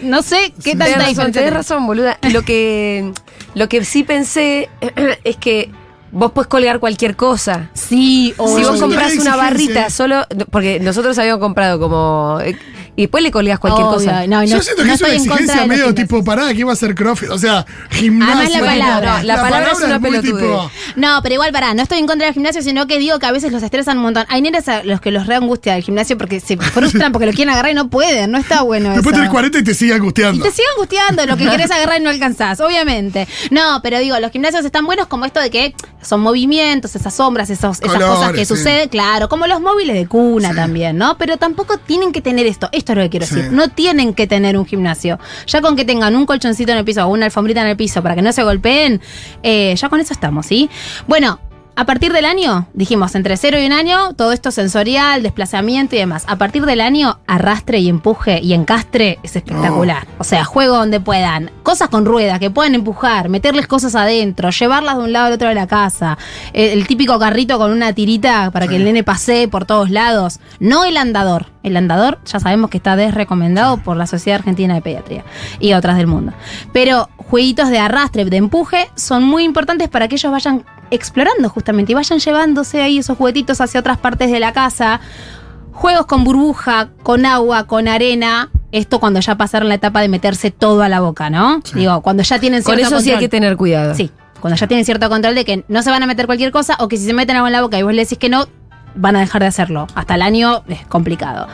No 0.01 0.22
sé 0.24 0.53
qué 0.63 0.72
tanta 0.72 0.86
Tenés 0.86 1.17
razón, 1.17 1.31
tenés 1.31 1.53
razón, 1.53 1.86
boluda. 1.86 2.17
Lo 2.31 2.41
que, 2.43 3.12
lo 3.55 3.70
que 3.70 3.84
sí 3.86 4.03
pensé 4.03 4.70
es 5.24 5.38
que 5.38 5.70
vos 6.12 6.31
podés 6.31 6.48
colgar 6.48 6.79
cualquier 6.79 7.15
cosa. 7.15 7.70
Sí, 7.74 8.34
o 8.38 8.55
si 8.58 8.63
vos 8.63 8.79
compras 8.79 9.15
una 9.17 9.36
barrita 9.36 9.89
solo, 9.89 10.25
porque 10.51 10.79
nosotros 10.79 11.17
habíamos 11.20 11.39
comprado 11.41 11.79
como 11.79 12.39
eh, 12.43 12.58
y 12.95 13.03
después 13.03 13.24
le 13.24 13.31
colgás 13.31 13.57
cualquier 13.60 13.86
Obvio, 13.88 13.95
cosa. 13.98 14.27
No, 14.27 14.43
Yo 14.43 14.57
no, 14.57 14.62
siento 14.63 14.83
no 14.83 14.88
que 14.89 14.93
es 14.95 15.01
una 15.01 15.10
estoy 15.10 15.12
en 15.12 15.17
contra 15.27 15.36
exigencia 15.45 15.65
medio 15.65 15.93
tipo, 15.95 16.24
pará, 16.24 16.48
que 16.53 16.60
iba 16.60 16.74
a 16.74 16.75
ser 16.75 16.93
CrossFit. 16.93 17.29
O 17.29 17.38
sea, 17.39 17.65
gimnasia. 17.89 18.36
Además 18.36 18.51
la 18.53 18.60
palabra. 18.86 19.17
No, 19.19 19.24
la 19.24 19.41
palabra 19.41 19.71
es 19.71 19.79
una 19.81 20.21
tipo, 20.21 20.71
No, 20.95 21.19
pero 21.24 21.33
igual 21.36 21.51
pará, 21.51 21.74
no 21.74 21.81
estoy 21.81 22.00
en 22.00 22.07
contra 22.07 22.25
del 22.25 22.33
gimnasio, 22.33 22.62
sino 22.62 22.88
que 22.88 23.00
digo 23.00 23.17
que 23.19 23.25
a 23.25 23.31
veces 23.31 23.51
los 23.51 23.63
estresan 23.63 23.98
un 23.98 24.03
montón. 24.03 24.25
Hay 24.29 24.41
nenes 24.41 24.67
a 24.67 24.83
los 24.83 25.00
que 25.01 25.12
los 25.12 25.25
re 25.27 25.36
angustia 25.36 25.75
el 25.77 25.83
gimnasio 25.83 26.17
porque 26.17 26.39
se 26.39 26.57
frustran 26.57 27.12
porque 27.12 27.25
lo 27.27 27.31
quieren 27.33 27.53
agarrar 27.53 27.71
y 27.71 27.75
no 27.75 27.89
pueden. 27.89 28.31
No 28.31 28.38
está 28.38 28.62
bueno 28.62 28.89
Después 28.89 29.07
eso. 29.13 29.15
tenés 29.15 29.29
40 29.29 29.60
y 29.60 29.63
te 29.63 29.74
sigue 29.74 29.91
Y 29.91 29.95
angustiando. 29.95 30.43
te 30.43 30.51
sigue 30.51 30.67
angustiando 30.75 31.25
lo 31.25 31.38
que 31.38 31.45
querés 31.50 31.71
agarrar 31.71 32.00
y 32.01 32.03
no 32.03 32.10
alcanzás, 32.10 32.60
obviamente. 32.60 33.27
No, 33.51 33.79
pero 33.81 34.00
digo, 34.00 34.19
los 34.19 34.31
gimnasios 34.31 34.65
están 34.65 34.86
buenos 34.86 35.07
como 35.07 35.25
esto 35.25 35.39
de 35.39 35.50
que 35.50 35.74
son 36.01 36.21
movimientos, 36.21 36.95
esas 36.95 37.13
sombras, 37.13 37.50
esos, 37.50 37.79
esas 37.79 37.93
Colores, 37.93 38.15
cosas 38.15 38.31
que 38.33 38.39
sí. 38.45 38.45
suceden, 38.45 38.89
claro, 38.89 39.29
como 39.29 39.48
los 39.48 39.62
móviles 39.62 39.95
de 39.95 40.07
cuna 40.07 40.50
Sí. 40.50 40.55
también, 40.55 40.98
¿no? 40.98 41.17
Pero 41.17 41.38
tampoco 41.38 41.77
tienen 41.77 42.12
que 42.12 42.21
tener 42.21 42.45
esto, 42.48 42.69
esto 42.81 42.91
es 42.93 42.97
lo 42.97 43.03
que 43.03 43.09
quiero 43.09 43.25
Sí. 43.25 43.35
decir, 43.35 43.51
no 43.51 43.69
tienen 43.69 44.13
que 44.13 44.27
tener 44.27 44.57
un 44.57 44.65
gimnasio. 44.65 45.19
Ya 45.47 45.61
con 45.61 45.75
que 45.75 45.85
tengan 45.85 46.15
un 46.15 46.25
colchoncito 46.25 46.71
en 46.71 46.77
el 46.79 46.85
piso 46.85 47.05
o 47.05 47.09
una 47.09 47.25
alfombrita 47.25 47.61
en 47.61 47.67
el 47.67 47.77
piso 47.77 48.01
para 48.03 48.15
que 48.15 48.21
no 48.21 48.31
se 48.33 48.43
golpeen, 48.43 49.01
eh, 49.43 49.73
ya 49.75 49.89
con 49.89 50.00
eso 50.00 50.13
estamos, 50.13 50.45
¿sí? 50.45 50.69
Bueno. 51.07 51.39
A 51.73 51.85
partir 51.85 52.11
del 52.11 52.25
año, 52.25 52.67
dijimos, 52.73 53.15
entre 53.15 53.37
cero 53.37 53.57
y 53.57 53.65
un 53.65 53.71
año, 53.71 54.13
todo 54.13 54.33
esto 54.33 54.51
sensorial, 54.51 55.23
desplazamiento 55.23 55.95
y 55.95 55.99
demás. 55.99 56.25
A 56.27 56.35
partir 56.35 56.65
del 56.65 56.81
año, 56.81 57.19
arrastre 57.27 57.79
y 57.79 57.87
empuje 57.87 58.41
y 58.41 58.53
encastre 58.53 59.19
es 59.23 59.37
espectacular. 59.37 60.05
O 60.17 60.25
sea, 60.25 60.43
juego 60.43 60.75
donde 60.75 60.99
puedan. 60.99 61.49
Cosas 61.63 61.87
con 61.87 62.05
ruedas, 62.05 62.39
que 62.39 62.51
puedan 62.51 62.75
empujar, 62.75 63.29
meterles 63.29 63.67
cosas 63.67 63.95
adentro, 63.95 64.49
llevarlas 64.49 64.97
de 64.97 65.03
un 65.03 65.13
lado 65.13 65.27
al 65.27 65.33
otro 65.33 65.47
de 65.47 65.55
la 65.55 65.65
casa. 65.65 66.17
Eh, 66.51 66.73
el 66.73 66.87
típico 66.87 67.17
carrito 67.17 67.57
con 67.57 67.71
una 67.71 67.93
tirita 67.93 68.51
para 68.51 68.67
que 68.67 68.75
el 68.75 68.83
nene 68.83 69.05
pase 69.05 69.47
por 69.47 69.65
todos 69.65 69.89
lados. 69.89 70.39
No 70.59 70.83
el 70.83 70.97
andador. 70.97 71.47
El 71.63 71.77
andador 71.77 72.19
ya 72.25 72.41
sabemos 72.41 72.69
que 72.69 72.77
está 72.77 72.97
desrecomendado 72.97 73.77
por 73.77 73.95
la 73.95 74.07
Sociedad 74.07 74.39
Argentina 74.39 74.73
de 74.73 74.81
Pediatría 74.81 75.23
y 75.59 75.71
otras 75.73 75.95
del 75.95 76.07
mundo. 76.07 76.33
Pero 76.73 77.09
jueguitos 77.15 77.69
de 77.69 77.79
arrastre, 77.79 78.25
de 78.25 78.37
empuje, 78.37 78.89
son 78.95 79.23
muy 79.23 79.45
importantes 79.45 79.87
para 79.87 80.09
que 80.09 80.15
ellos 80.15 80.31
vayan 80.31 80.65
explorando 80.91 81.50
justamente 81.50 81.93
y 81.93 81.95
vayan 81.95 82.19
llevándose 82.19 82.81
ahí 82.81 83.00
esos 83.00 83.17
juguetitos 83.17 83.62
hacia 83.62 83.79
otras 83.79 83.98
partes 83.98 84.31
de 84.31 84.39
la 84.39 84.53
casa. 84.53 85.00
Juegos 85.71 86.05
con 86.05 86.24
burbuja, 86.24 86.89
con 87.01 87.25
agua, 87.25 87.65
con 87.65 87.88
arena. 87.88 88.51
Esto 88.71 89.00
cuando 89.00 89.19
ya 89.19 89.36
pasaron 89.36 89.69
la 89.69 89.75
etapa 89.75 90.01
de 90.01 90.10
meterse 90.10 90.51
todo 90.51 90.83
a 90.83 90.89
la 90.89 91.00
boca, 91.00 91.29
¿no? 91.29 91.62
Digo, 91.74 92.01
cuando 92.01 92.24
ya 92.24 92.39
tienen 92.39 92.62
Con 92.62 92.75
cierto 92.75 92.95
eso 92.95 93.03
sí 93.03 93.12
hay 93.12 93.19
que 93.19 93.29
tener 93.29 93.57
cuidado. 93.57 93.95
Sí, 93.95 94.12
cuando 94.39 94.57
ya 94.57 94.67
tienen 94.67 94.86
cierto 94.86 95.10
control 95.10 95.36
de 95.36 95.45
que 95.45 95.65
no 95.67 95.81
se 95.81 95.89
van 95.89 96.03
a 96.03 96.05
meter 96.05 96.25
cualquier 96.25 96.51
cosa 96.51 96.77
o 96.79 96.88
que 96.88 96.98
si 96.98 97.05
se 97.05 97.13
meten 97.13 97.36
algo 97.36 97.48
en 97.48 97.53
la 97.53 97.62
boca 97.62 97.79
y 97.79 97.83
vos 97.83 97.93
le 97.93 98.03
decís 98.03 98.17
que 98.17 98.29
no, 98.29 98.48
van 98.95 99.15
a 99.15 99.19
dejar 99.19 99.41
de 99.41 99.48
hacerlo. 99.48 99.88
Hasta 99.95 100.15
el 100.15 100.21
año 100.21 100.63
es 100.67 100.86
complicado. 100.88 101.48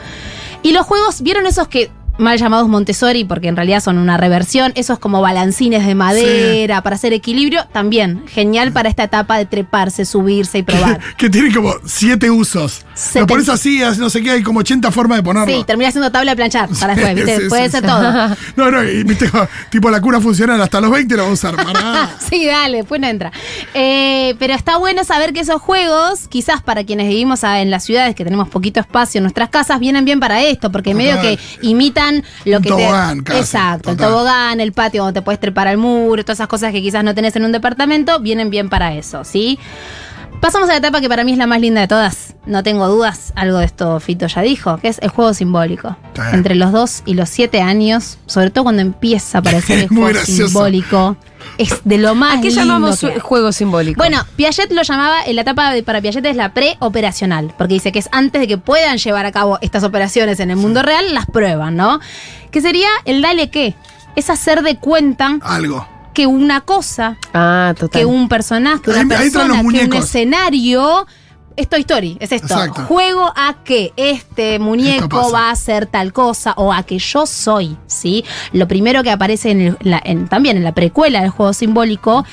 Y 0.63 0.71
los 0.73 0.85
juegos, 0.85 1.21
¿vieron 1.21 1.45
esos 1.45 1.67
que 1.67 1.91
mal 2.17 2.37
llamados 2.37 2.67
Montessori 2.67 3.23
porque 3.23 3.47
en 3.47 3.55
realidad 3.55 3.81
son 3.81 3.97
una 3.97 4.17
reversión, 4.17 4.71
esos 4.75 4.99
como 4.99 5.21
balancines 5.21 5.85
de 5.85 5.95
madera 5.95 6.81
para 6.81 6.95
hacer 6.95 7.13
equilibrio, 7.13 7.65
también 7.71 8.23
genial 8.27 8.71
para 8.71 8.89
esta 8.89 9.03
etapa 9.03 9.37
de 9.37 9.45
treparse, 9.45 10.05
subirse 10.05 10.59
y 10.59 10.63
probar. 10.63 10.99
Que 11.17 11.29
tiene 11.29 11.53
como 11.53 11.73
siete 11.85 12.29
usos. 12.29 12.85
Se 12.93 13.19
Lo 13.19 13.27
pones 13.27 13.49
así, 13.49 13.81
no 13.97 14.09
sé 14.09 14.21
qué, 14.21 14.31
hay 14.31 14.43
como 14.43 14.59
80 14.59 14.91
formas 14.91 15.17
de 15.17 15.23
ponerlo. 15.23 15.53
Sí, 15.53 15.63
termina 15.65 15.91
siendo 15.91 16.11
tabla 16.11 16.31
de 16.31 16.35
planchar 16.35 16.69
para 16.79 16.95
después, 16.95 17.15
¿viste? 17.15 17.41
Sí, 17.41 17.49
Puede 17.49 17.65
sí, 17.65 17.71
ser 17.71 17.85
todo. 17.85 18.35
No, 18.55 18.71
no, 18.71 18.83
y 18.83 19.03
viste, 19.03 19.29
tipo 19.71 19.89
la 19.89 20.01
cura 20.01 20.19
funciona 20.19 20.61
hasta 20.61 20.81
los 20.81 20.91
20 20.91 21.15
lo 21.15 21.23
vamos 21.23 21.43
a 21.43 21.49
usar. 21.49 21.65
Sí, 22.29 22.45
dale, 22.45 22.77
después 22.77 22.99
no 23.01 23.07
entra. 23.07 23.31
Eh, 23.73 24.35
pero 24.39 24.53
está 24.53 24.77
bueno 24.77 25.03
saber 25.03 25.33
que 25.33 25.41
esos 25.41 25.61
juegos, 25.61 26.27
quizás 26.27 26.61
para 26.61 26.83
quienes 26.83 27.07
vivimos 27.07 27.43
en 27.43 27.71
las 27.71 27.83
ciudades 27.83 28.15
que 28.15 28.23
tenemos 28.23 28.49
poquito 28.49 28.79
espacio 28.79 29.19
en 29.19 29.23
nuestras 29.23 29.49
casas, 29.49 29.79
vienen 29.79 30.05
bien 30.05 30.19
para 30.19 30.43
esto, 30.43 30.71
porque 30.71 30.93
medio 30.93 31.19
que 31.21 31.39
imitan 31.61 32.06
lo 32.45 32.57
Un 32.57 32.63
que 32.63 32.69
tobogán, 32.69 33.17
te. 33.19 33.23
casi, 33.25 33.39
Exacto, 33.39 33.91
el 33.91 33.97
tobogán, 33.97 34.59
el 34.59 34.71
patio 34.73 35.03
donde 35.03 35.19
te 35.19 35.23
puedes 35.23 35.39
trepar 35.39 35.67
al 35.67 35.77
muro, 35.77 36.23
todas 36.23 36.37
esas 36.37 36.47
cosas 36.47 36.71
que 36.71 36.81
quizás 36.81 37.03
no 37.03 37.13
tenés 37.15 37.35
en 37.35 37.45
un 37.45 37.51
departamento, 37.51 38.19
vienen 38.19 38.49
bien 38.49 38.69
para 38.69 38.93
eso, 38.93 39.23
¿sí? 39.23 39.59
Pasamos 40.41 40.69
a 40.69 40.73
la 40.73 40.77
etapa 40.77 41.01
que 41.01 41.09
para 41.09 41.23
mí 41.23 41.31
es 41.31 41.37
la 41.39 41.47
más 41.47 41.59
linda 41.59 41.81
de 41.81 41.87
todas. 41.87 42.35
No 42.45 42.61
tengo 42.61 42.87
dudas, 42.87 43.33
algo 43.35 43.57
de 43.57 43.65
esto 43.65 43.99
Fito 43.99 44.27
ya 44.27 44.41
dijo, 44.41 44.77
que 44.77 44.87
es 44.89 44.99
el 45.01 45.09
juego 45.09 45.33
simbólico. 45.33 45.97
Sí. 46.13 46.21
Entre 46.33 46.53
los 46.53 46.71
2 46.71 47.03
y 47.07 47.15
los 47.15 47.29
7 47.29 47.59
años, 47.61 48.19
sobre 48.27 48.51
todo 48.51 48.65
cuando 48.65 48.83
empieza 48.83 49.39
a 49.39 49.41
aparecer 49.41 49.79
el 49.79 49.87
juego 49.87 50.07
gracioso. 50.09 50.47
simbólico, 50.47 51.17
es 51.57 51.81
de 51.83 51.97
lo 51.97 52.15
más 52.15 52.37
¿A 52.37 52.41
qué 52.41 52.47
lindo 52.49 52.63
llamamos 52.63 52.99
que 52.99 53.19
juego 53.19 53.51
simbólico? 53.51 53.97
Bueno, 53.97 54.25
Piaget 54.35 54.71
lo 54.71 54.81
llamaba, 54.83 55.23
en 55.25 55.35
la 55.35 55.41
etapa 55.41 55.71
de, 55.71 55.83
para 55.83 56.01
Piaget 56.01 56.25
es 56.25 56.35
la 56.35 56.53
preoperacional, 56.53 57.53
porque 57.57 57.75
dice 57.75 57.91
que 57.91 57.99
es 57.99 58.09
antes 58.11 58.41
de 58.41 58.47
que 58.47 58.57
puedan 58.57 58.97
llevar 58.97 59.25
a 59.25 59.31
cabo 59.31 59.57
estas 59.61 59.83
operaciones 59.83 60.39
en 60.39 60.51
el 60.51 60.57
mundo 60.57 60.81
real, 60.83 61.13
las 61.13 61.25
prueban, 61.25 61.75
¿no? 61.75 61.99
Que 62.51 62.61
sería 62.61 62.89
el 63.05 63.21
dale 63.21 63.49
qué, 63.49 63.75
es 64.15 64.29
hacer 64.29 64.61
de 64.63 64.77
cuenta 64.77 65.37
Algo. 65.41 65.87
que 66.13 66.27
una 66.27 66.61
cosa, 66.61 67.17
ah, 67.33 67.73
total. 67.77 67.99
que 68.01 68.05
un 68.05 68.29
personaje, 68.29 68.81
Ahí- 68.87 68.91
una 69.03 69.17
ahí 69.17 69.29
persona, 69.31 69.61
que 69.61 69.85
un 69.85 69.93
escenario... 69.93 71.05
Es 71.57 71.67
Toy 71.67 71.81
Story, 71.81 72.17
es 72.19 72.31
esto. 72.31 72.47
Exacto. 72.53 72.83
Juego 72.85 73.33
a 73.35 73.55
que 73.65 73.91
este 73.97 74.59
muñeco 74.59 75.31
va 75.33 75.49
a 75.49 75.51
hacer 75.51 75.87
tal 75.87 76.13
cosa 76.13 76.53
o 76.55 76.71
a 76.71 76.83
que 76.83 76.99
yo 76.99 77.25
soy, 77.25 77.75
¿sí? 77.87 78.23
Lo 78.53 78.67
primero 78.67 79.01
que 79.03 79.09
aparece 79.11 79.49
en 79.51 79.61
el- 79.61 79.77
la- 79.81 80.01
en- 80.05 80.27
también 80.29 80.55
en 80.57 80.63
la 80.63 80.73
precuela 80.73 81.19
del 81.21 81.31
juego 81.31 81.53
simbólico 81.53 82.25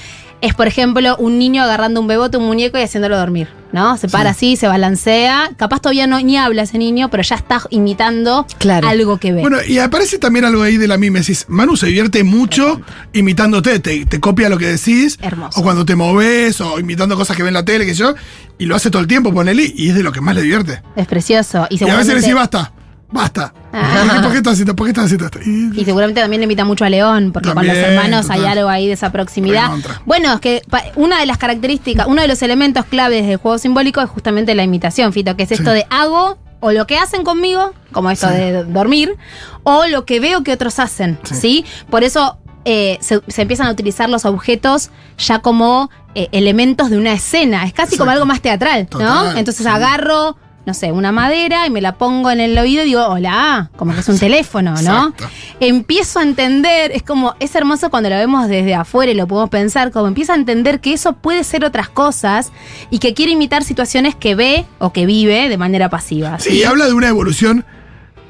es, 0.44 0.54
por 0.54 0.66
ejemplo, 0.66 1.16
un 1.18 1.38
niño 1.38 1.62
agarrando 1.62 2.00
un 2.00 2.06
bebote, 2.06 2.36
un 2.36 2.46
muñeco 2.46 2.78
y 2.78 2.82
haciéndolo 2.82 3.16
dormir, 3.18 3.48
¿no? 3.72 3.96
Se 3.96 4.08
para 4.08 4.30
así, 4.30 4.56
se 4.56 4.66
balancea. 4.68 5.50
Capaz 5.56 5.80
todavía 5.80 6.06
no 6.06 6.20
ni 6.20 6.36
habla 6.36 6.62
ese 6.62 6.78
niño, 6.78 7.08
pero 7.10 7.22
ya 7.22 7.36
está 7.36 7.62
imitando 7.70 8.46
Claro. 8.58 8.86
algo 8.88 9.18
que 9.18 9.32
ve. 9.32 9.40
Bueno, 9.40 9.58
y 9.66 9.78
aparece 9.78 10.18
también 10.18 10.44
algo 10.44 10.62
ahí 10.62 10.76
de 10.76 10.86
la 10.88 10.98
mimesis. 10.98 11.46
Manu 11.48 11.76
se 11.76 11.86
divierte 11.86 12.24
mucho 12.24 12.80
imitándote, 13.12 13.78
te, 13.80 14.04
te 14.06 14.20
copia 14.20 14.48
lo 14.48 14.58
que 14.58 14.66
decís. 14.66 15.18
Hermoso. 15.22 15.60
O 15.60 15.62
cuando 15.62 15.84
te 15.84 15.94
moves, 15.96 16.60
o 16.60 16.78
imitando 16.78 17.16
cosas 17.16 17.36
que 17.36 17.42
ve 17.42 17.48
en 17.48 17.54
la 17.54 17.64
tele, 17.64 17.86
que 17.86 17.94
yo. 17.94 18.14
Y 18.58 18.66
lo 18.66 18.76
hace 18.76 18.90
todo 18.90 19.00
el 19.02 19.08
tiempo, 19.08 19.32
ponele, 19.32 19.72
y 19.74 19.88
es 19.88 19.94
de 19.94 20.02
lo 20.02 20.12
que 20.12 20.20
más 20.20 20.34
le 20.34 20.42
divierte. 20.42 20.82
es 20.96 21.06
precioso. 21.06 21.66
Y 21.70 21.82
Y 21.84 21.88
a 21.88 21.96
veces 21.96 22.14
le 22.14 22.20
decís, 22.20 22.34
basta, 22.34 22.72
basta. 23.10 23.52
Ah. 23.72 24.02
¿Por 24.06 24.14
qué, 24.16 24.20
por 24.22 24.30
qué 24.32 24.36
estás 24.38 24.52
haciendo, 24.54 24.76
por 24.76 24.86
qué 24.86 24.90
estás 24.90 25.04
haciendo 25.06 25.24
esto? 25.26 25.38
Y- 25.44 25.80
y 25.80 25.84
seguramente 25.84 26.20
también 26.20 26.40
le 26.40 26.44
invita 26.44 26.64
mucho 26.64 26.84
a 26.84 26.88
León, 26.90 27.30
porque 27.32 27.52
con 27.52 27.66
los 27.66 27.76
hermanos 27.76 28.30
hay 28.30 28.38
total. 28.40 28.58
algo 28.58 28.70
ahí 28.70 28.86
de 28.86 28.92
esa 28.94 29.10
proximidad. 29.12 29.70
Bueno, 30.06 30.32
es 30.34 30.40
que 30.40 30.62
una 30.96 31.18
de 31.20 31.26
las 31.26 31.38
características, 31.38 32.06
uno 32.06 32.22
de 32.22 32.28
los 32.28 32.42
elementos 32.42 32.84
claves 32.86 33.26
del 33.26 33.36
juego 33.36 33.58
simbólico 33.58 34.00
es 34.00 34.08
justamente 34.10 34.54
la 34.54 34.62
imitación, 34.62 35.12
Fito, 35.12 35.36
que 35.36 35.44
es 35.44 35.52
esto 35.52 35.70
Sí. 35.70 35.76
de 35.78 35.86
hago 35.90 36.38
o 36.60 36.72
lo 36.72 36.86
que 36.86 36.96
hacen 36.98 37.24
conmigo, 37.24 37.72
como 37.92 38.10
esto 38.10 38.28
Sí. 38.28 38.34
de 38.34 38.64
dormir, 38.64 39.16
o 39.64 39.86
lo 39.86 40.04
que 40.06 40.18
veo 40.20 40.42
que 40.42 40.52
otros 40.52 40.78
hacen, 40.78 41.18
¿sí? 41.24 41.34
Sí. 41.34 41.64
Por 41.90 42.04
eso 42.04 42.38
eh, 42.66 42.96
se, 43.02 43.20
se 43.28 43.42
empiezan 43.42 43.66
a 43.66 43.70
utilizar 43.72 44.08
los 44.08 44.24
objetos 44.24 44.90
ya 45.18 45.40
como 45.40 45.90
eh, 46.14 46.28
elementos 46.32 46.88
de 46.88 46.96
una 46.96 47.12
escena, 47.12 47.64
es 47.66 47.74
casi 47.74 47.98
como 47.98 48.10
algo 48.12 48.24
más 48.24 48.40
teatral, 48.40 48.88
¿no? 48.98 49.32
Entonces 49.36 49.66
sí. 49.66 49.68
agarro, 49.70 50.38
no 50.66 50.72
sé, 50.74 50.92
una 50.92 51.12
madera 51.12 51.66
y 51.66 51.70
me 51.70 51.80
la 51.82 51.96
pongo 51.96 52.30
en 52.30 52.40
el 52.40 52.56
oído 52.58 52.82
y 52.82 52.86
digo, 52.86 53.04
hola, 53.06 53.70
como 53.76 53.92
que 53.92 54.00
es 54.00 54.08
un 54.08 54.18
teléfono, 54.18 54.70
¿no? 54.82 55.08
Exacto. 55.08 55.28
empiezo 55.60 56.20
a 56.20 56.22
entender, 56.22 56.90
es 56.92 57.02
como, 57.02 57.34
es 57.38 57.54
hermoso 57.54 57.90
cuando 57.90 58.08
lo 58.10 58.16
vemos 58.16 58.48
desde 58.48 58.74
afuera 58.74 59.12
y 59.12 59.14
lo 59.14 59.26
podemos 59.26 59.50
pensar, 59.50 59.90
como 59.90 60.06
empieza 60.08 60.32
a 60.32 60.36
entender 60.36 60.80
que 60.80 60.92
eso 60.94 61.12
puede 61.14 61.44
ser 61.44 61.64
otras 61.64 61.88
cosas 61.90 62.50
y 62.90 62.98
que 62.98 63.12
quiere 63.14 63.32
imitar 63.32 63.62
situaciones 63.62 64.14
que 64.14 64.34
ve 64.34 64.64
o 64.78 64.92
que 64.92 65.04
vive 65.06 65.48
de 65.48 65.58
manera 65.58 65.90
pasiva. 65.90 66.38
Sí, 66.38 66.50
y 66.58 66.64
habla 66.64 66.86
de 66.86 66.94
una 66.94 67.08
evolución 67.08 67.64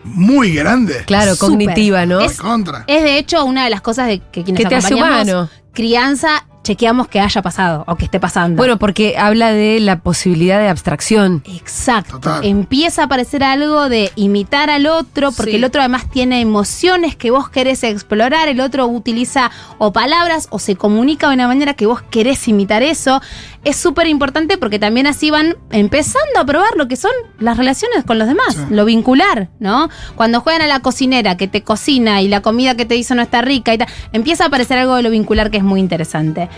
muy 0.03 0.53
grande. 0.55 1.03
Claro, 1.07 1.35
Súper. 1.35 1.49
cognitiva, 1.51 2.05
¿no? 2.05 2.21
Es- 2.21 2.37
Contra. 2.39 2.85
Es 2.89 3.03
de 3.05 3.17
hecho 3.19 3.45
una 3.45 3.65
de 3.65 3.71
las 3.71 3.81
cosas 3.81 4.07
de 4.09 4.19
que 4.19 4.43
quienes 4.45 4.63
Que 4.63 4.69
te 4.69 4.75
hace 4.75 4.89
acompañamos 4.89 5.25
humano. 5.29 5.51
crianza 5.73 6.47
chequeamos 6.65 7.07
que 7.07 7.21
haya 7.21 7.41
pasado 7.43 7.85
o 7.87 7.95
que 7.95 8.07
esté 8.07 8.19
pasando. 8.19 8.57
Bueno, 8.57 8.79
porque 8.79 9.17
habla 9.17 9.53
de 9.53 9.79
la 9.79 10.01
posibilidad 10.01 10.59
de 10.59 10.69
abstracción. 10.69 11.45
Exacto. 11.47 12.15
Total. 12.19 12.45
Empieza 12.45 13.03
a 13.03 13.05
aparecer 13.05 13.45
algo 13.45 13.89
de 13.89 14.11
imitar 14.17 14.71
al 14.71 14.87
otro, 14.89 15.31
porque 15.31 15.53
Sí. 15.53 15.57
el 15.59 15.65
otro 15.65 15.81
además 15.83 16.11
tiene 16.11 16.41
emociones 16.41 17.15
que 17.15 17.31
vos 17.31 17.49
querés 17.51 17.85
explorar, 17.85 18.49
el 18.49 18.61
otro 18.61 18.87
utiliza 18.87 19.51
o 19.79 19.93
palabras 19.93 20.49
o 20.51 20.59
se 20.59 20.75
comunica 20.75 21.29
de 21.29 21.35
una 21.35 21.47
manera 21.47 21.75
que 21.75 21.87
vos 21.87 22.03
querés 22.03 22.49
imitar 22.49 22.83
eso. 22.83 23.21
Es 23.65 23.77
súper 23.77 24.07
importante 24.07 24.59
porque 24.59 24.79
también 24.79 25.07
así 25.07 25.31
van 25.31 25.57
empezando 25.71 26.39
a 26.39 26.45
probar 26.45 26.77
lo 26.77 26.87
que 26.87 26.97
son 26.97 27.11
las 27.39 27.57
relaciones 27.57 28.05
con 28.05 28.19
los 28.19 28.29
demás, 28.29 28.55
Sí. 28.55 28.61
lo 28.71 28.85
vincular, 28.85 29.49
¿no? 29.59 29.89
Cuando 30.17 30.41
juegan 30.41 30.63
a 30.63 30.67
la 30.67 30.81
cocinera 30.81 31.37
que 31.37 31.49
te 31.49 31.63
cocina 31.63 32.21
y 32.21 32.29
la 32.29 32.43
comida 32.43 32.75
que 32.77 32.85
te 32.85 32.97
hizo 32.97 33.15
no 33.15 33.23
está 33.23 33.41
rica 33.43 33.73
y 33.73 33.79
tal, 33.79 33.89
empieza 34.13 34.45
a 34.45 34.47
aparecer 34.49 34.79
algo 34.79 34.97
de 34.97 35.03
lo 35.03 35.11
vincular 35.11 35.51
que 35.51 35.57
es 35.59 35.65
muy 35.65 35.81
interesante. 35.81 36.49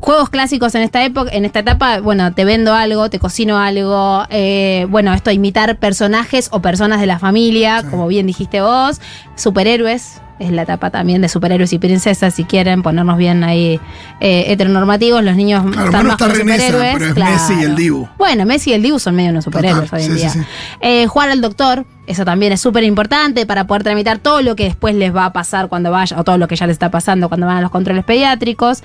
Juegos 0.00 0.28
clásicos 0.28 0.74
en 0.74 0.82
esta 0.82 1.02
época, 1.04 1.30
en 1.32 1.44
esta 1.46 1.60
etapa, 1.60 2.00
bueno, 2.00 2.32
te 2.34 2.44
vendo 2.44 2.74
algo, 2.74 3.08
te 3.10 3.18
cocino 3.18 3.58
algo, 3.58 4.24
eh, 4.30 4.86
bueno, 4.90 5.12
esto 5.14 5.30
imitar 5.30 5.78
personajes 5.78 6.48
o 6.52 6.60
personas 6.60 7.00
de 7.00 7.06
la 7.06 7.18
familia, 7.18 7.82
como 7.90 8.06
bien 8.06 8.26
dijiste 8.26 8.60
vos, 8.60 9.00
superhéroes, 9.36 10.20
es 10.38 10.50
la 10.52 10.62
etapa 10.62 10.90
también 10.90 11.22
de 11.22 11.28
superhéroes 11.28 11.72
y 11.72 11.78
princesas, 11.78 12.34
si 12.34 12.44
quieren 12.44 12.82
ponernos 12.82 13.16
bien 13.16 13.42
ahí 13.44 13.80
eh, 14.20 14.44
heteronormativos, 14.48 15.24
los 15.24 15.34
niños 15.36 15.64
Claro, 15.70 15.86
están 15.86 16.06
más 16.06 16.12
está 16.20 16.26
esa, 16.26 16.34
superhéroes. 16.40 16.92
pero 16.94 17.04
es 17.06 17.14
claro. 17.14 17.32
Messi 17.32 17.54
y 17.54 17.64
el 17.64 17.74
Dibu. 17.76 18.08
Bueno, 18.18 18.44
Messi 18.46 18.70
y 18.70 18.72
el 18.74 18.82
Dibu 18.82 18.98
son 18.98 19.14
medio 19.16 19.30
unos 19.30 19.44
superhéroes 19.44 19.90
Total, 19.90 19.98
hoy 20.00 20.06
en 20.06 20.12
sí, 20.12 20.18
día. 20.18 20.28
sí, 20.30 20.38
sí. 20.40 20.44
Eh, 20.80 21.06
jugar 21.06 21.30
al 21.30 21.40
doctor, 21.40 21.86
eso 22.06 22.24
también 22.24 22.52
es 22.52 22.60
súper 22.60 22.84
importante 22.84 23.46
para 23.46 23.66
poder 23.66 23.82
tramitar 23.82 24.18
todo 24.18 24.42
lo 24.42 24.56
que 24.56 24.64
después 24.64 24.94
les 24.94 25.14
va 25.14 25.24
a 25.24 25.32
pasar 25.32 25.68
cuando 25.68 25.90
vaya, 25.90 26.18
o 26.20 26.24
todo 26.24 26.36
lo 26.38 26.48
que 26.48 26.56
ya 26.56 26.66
les 26.66 26.74
está 26.74 26.90
pasando 26.90 27.28
cuando 27.28 27.46
van 27.46 27.56
a 27.56 27.60
los 27.62 27.70
controles 27.70 28.04
pediátricos. 28.04 28.82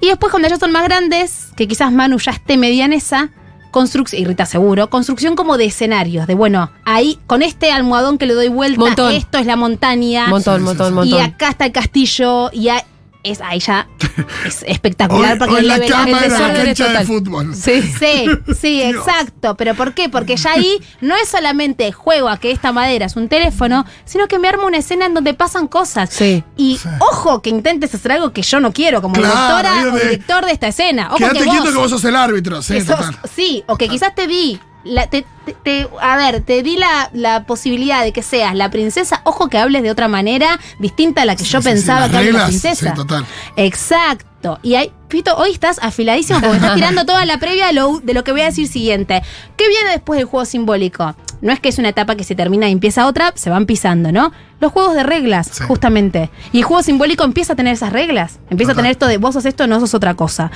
Y 0.00 0.06
después 0.08 0.30
cuando 0.30 0.48
ya 0.48 0.56
son 0.56 0.72
más 0.72 0.84
grandes, 0.84 1.48
que 1.56 1.66
quizás 1.68 1.92
Manu 1.92 2.18
ya 2.18 2.32
esté 2.32 2.56
media 2.56 2.84
en 2.84 2.92
esa, 2.92 3.30
construcción, 3.72 4.22
y 4.22 4.24
Rita 4.24 4.46
seguro, 4.46 4.88
construcción 4.88 5.34
como 5.34 5.58
de 5.58 5.64
escenarios, 5.64 6.28
de 6.28 6.34
bueno, 6.36 6.70
ahí 6.84 7.18
con 7.26 7.42
este 7.42 7.72
almohadón 7.72 8.18
que 8.18 8.26
le 8.26 8.34
doy 8.34 8.46
vuelta, 8.46 8.78
Montón. 8.78 9.12
esto 9.12 9.38
es 9.38 9.46
la 9.46 9.56
montaña, 9.56 10.28
Montón, 10.28 10.62
montón, 10.62 10.94
montón. 10.94 11.18
y 11.18 11.20
acá 11.20 11.48
está 11.48 11.66
el 11.66 11.72
castillo, 11.72 12.50
y 12.52 12.68
ahí, 12.68 12.82
es, 13.24 13.40
ahí 13.40 13.60
ya 13.60 13.88
es 14.46 14.64
espectacular 14.66 15.32
Hoy, 15.34 15.38
porque 15.38 15.54
hoy 15.54 15.60
el 15.60 15.68
la 15.68 15.78
level 15.78 15.90
up- 15.92 15.96
cama 15.96 16.18
el 16.18 16.24
era 16.32 16.38
la 16.48 16.54
cancha 16.64 16.88
de 16.88 17.04
fútbol. 17.04 17.54
Sí. 17.54 17.82
Sí, 18.02 18.26
sí, 18.60 18.82
exacto. 18.82 19.56
¿Pero 19.56 19.74
por 19.74 19.94
qué? 19.94 20.08
Porque 20.08 20.36
ya 20.36 20.52
ahí 20.52 20.78
no 21.00 21.14
es 21.16 21.28
solamente 21.28 21.92
juego 21.92 22.28
a 22.28 22.38
que 22.38 22.50
esta 22.50 22.72
madera 22.72 23.06
es 23.06 23.16
un 23.16 23.28
teléfono, 23.28 23.84
sino 24.04 24.26
que 24.28 24.38
me 24.38 24.48
armo 24.48 24.66
una 24.66 24.78
escena 24.78 25.06
en 25.06 25.14
donde 25.14 25.34
pasan 25.34 25.68
cosas. 25.68 26.10
Sí. 26.10 26.42
Y 26.56 26.78
Sí. 26.78 26.88
ojo 26.98 27.42
que 27.42 27.50
intentes 27.50 27.94
hacer 27.94 28.12
algo 28.12 28.32
que 28.32 28.42
yo 28.42 28.58
no 28.60 28.72
quiero, 28.72 29.00
como 29.02 29.14
Claro, 29.14 29.32
directora 29.32 29.92
o 29.94 29.98
director 29.98 30.44
de 30.46 30.52
esta 30.52 30.68
escena. 30.68 31.08
Ojo 31.08 31.18
Quédate 31.18 31.38
que 31.38 31.44
vos, 31.44 31.54
quieto 31.54 31.70
que 31.72 31.78
vos 31.78 31.90
sos 31.90 32.04
el 32.04 32.16
árbitro, 32.16 32.62
sí, 32.62 32.74
que 32.74 32.80
sos- 32.84 33.10
sí, 33.34 33.62
o 33.66 33.76
que 33.76 33.88
quizás 33.88 34.14
te 34.14 34.26
di. 34.26 34.58
La- 34.84 35.06
te- 35.08 35.24
te- 35.44 35.54
te- 35.54 35.88
a 36.00 36.16
ver, 36.16 36.40
te 36.42 36.62
di 36.62 36.76
la, 36.76 37.10
la 37.12 37.44
posibilidad 37.44 38.02
de 38.02 38.12
que 38.12 38.22
seas 38.22 38.54
la 38.54 38.70
princesa. 38.70 39.20
Ojo 39.24 39.48
que 39.48 39.58
hables 39.58 39.82
de 39.82 39.90
otra 39.90 40.08
manera 40.08 40.58
distinta 40.78 41.22
a 41.22 41.24
la 41.24 41.36
que 41.36 41.44
yo 41.44 41.60
Sí, 41.60 41.68
sí, 41.68 41.74
pensaba 41.74 42.00
las 42.00 42.10
que 42.10 42.16
hable 42.16 42.32
la 42.32 42.38
reglas, 42.46 42.48
princesa. 42.62 42.90
sí, 42.90 42.94
total. 42.96 43.24
Exacto. 43.56 44.58
Y 44.62 44.74
ahí, 44.74 44.92
Fito, 45.08 45.36
hoy 45.36 45.50
estás 45.52 45.78
afiladísimo 45.82 46.40
porque 46.40 46.56
estás 46.56 46.74
tirando 46.74 47.04
toda 47.04 47.24
la 47.26 47.38
previa 47.38 47.66
de 47.66 47.74
lo, 47.74 48.00
de 48.00 48.14
lo 48.14 48.24
que 48.24 48.32
voy 48.32 48.40
a 48.40 48.46
decir 48.46 48.66
siguiente. 48.66 49.22
¿Qué 49.56 49.68
viene 49.68 49.90
después 49.90 50.18
del 50.18 50.26
juego 50.26 50.44
simbólico? 50.46 51.14
No 51.42 51.52
es 51.52 51.60
que 51.60 51.68
es 51.68 51.78
una 51.78 51.88
etapa 51.90 52.14
que 52.16 52.24
se 52.24 52.34
termina 52.34 52.68
y 52.68 52.72
empieza 52.72 53.06
otra, 53.06 53.32
se 53.34 53.50
van 53.50 53.66
pisando, 53.66 54.10
¿no? 54.12 54.32
Los 54.60 54.72
juegos 54.72 54.94
de 54.94 55.02
reglas, 55.02 55.48
Sí. 55.52 55.64
justamente. 55.66 56.30
Y 56.52 56.58
el 56.58 56.64
juego 56.64 56.82
simbólico 56.82 57.24
empieza 57.24 57.52
a 57.52 57.56
tener 57.56 57.74
esas 57.74 57.92
reglas. 57.92 58.38
Empieza 58.48 58.72
a 58.72 58.74
tener 58.76 58.92
esto 58.92 59.06
de 59.06 59.18
vos 59.18 59.34
sos 59.34 59.44
esto, 59.44 59.66
no 59.66 59.80
sos 59.80 59.92
otra 59.94 60.14
cosa. 60.14 60.50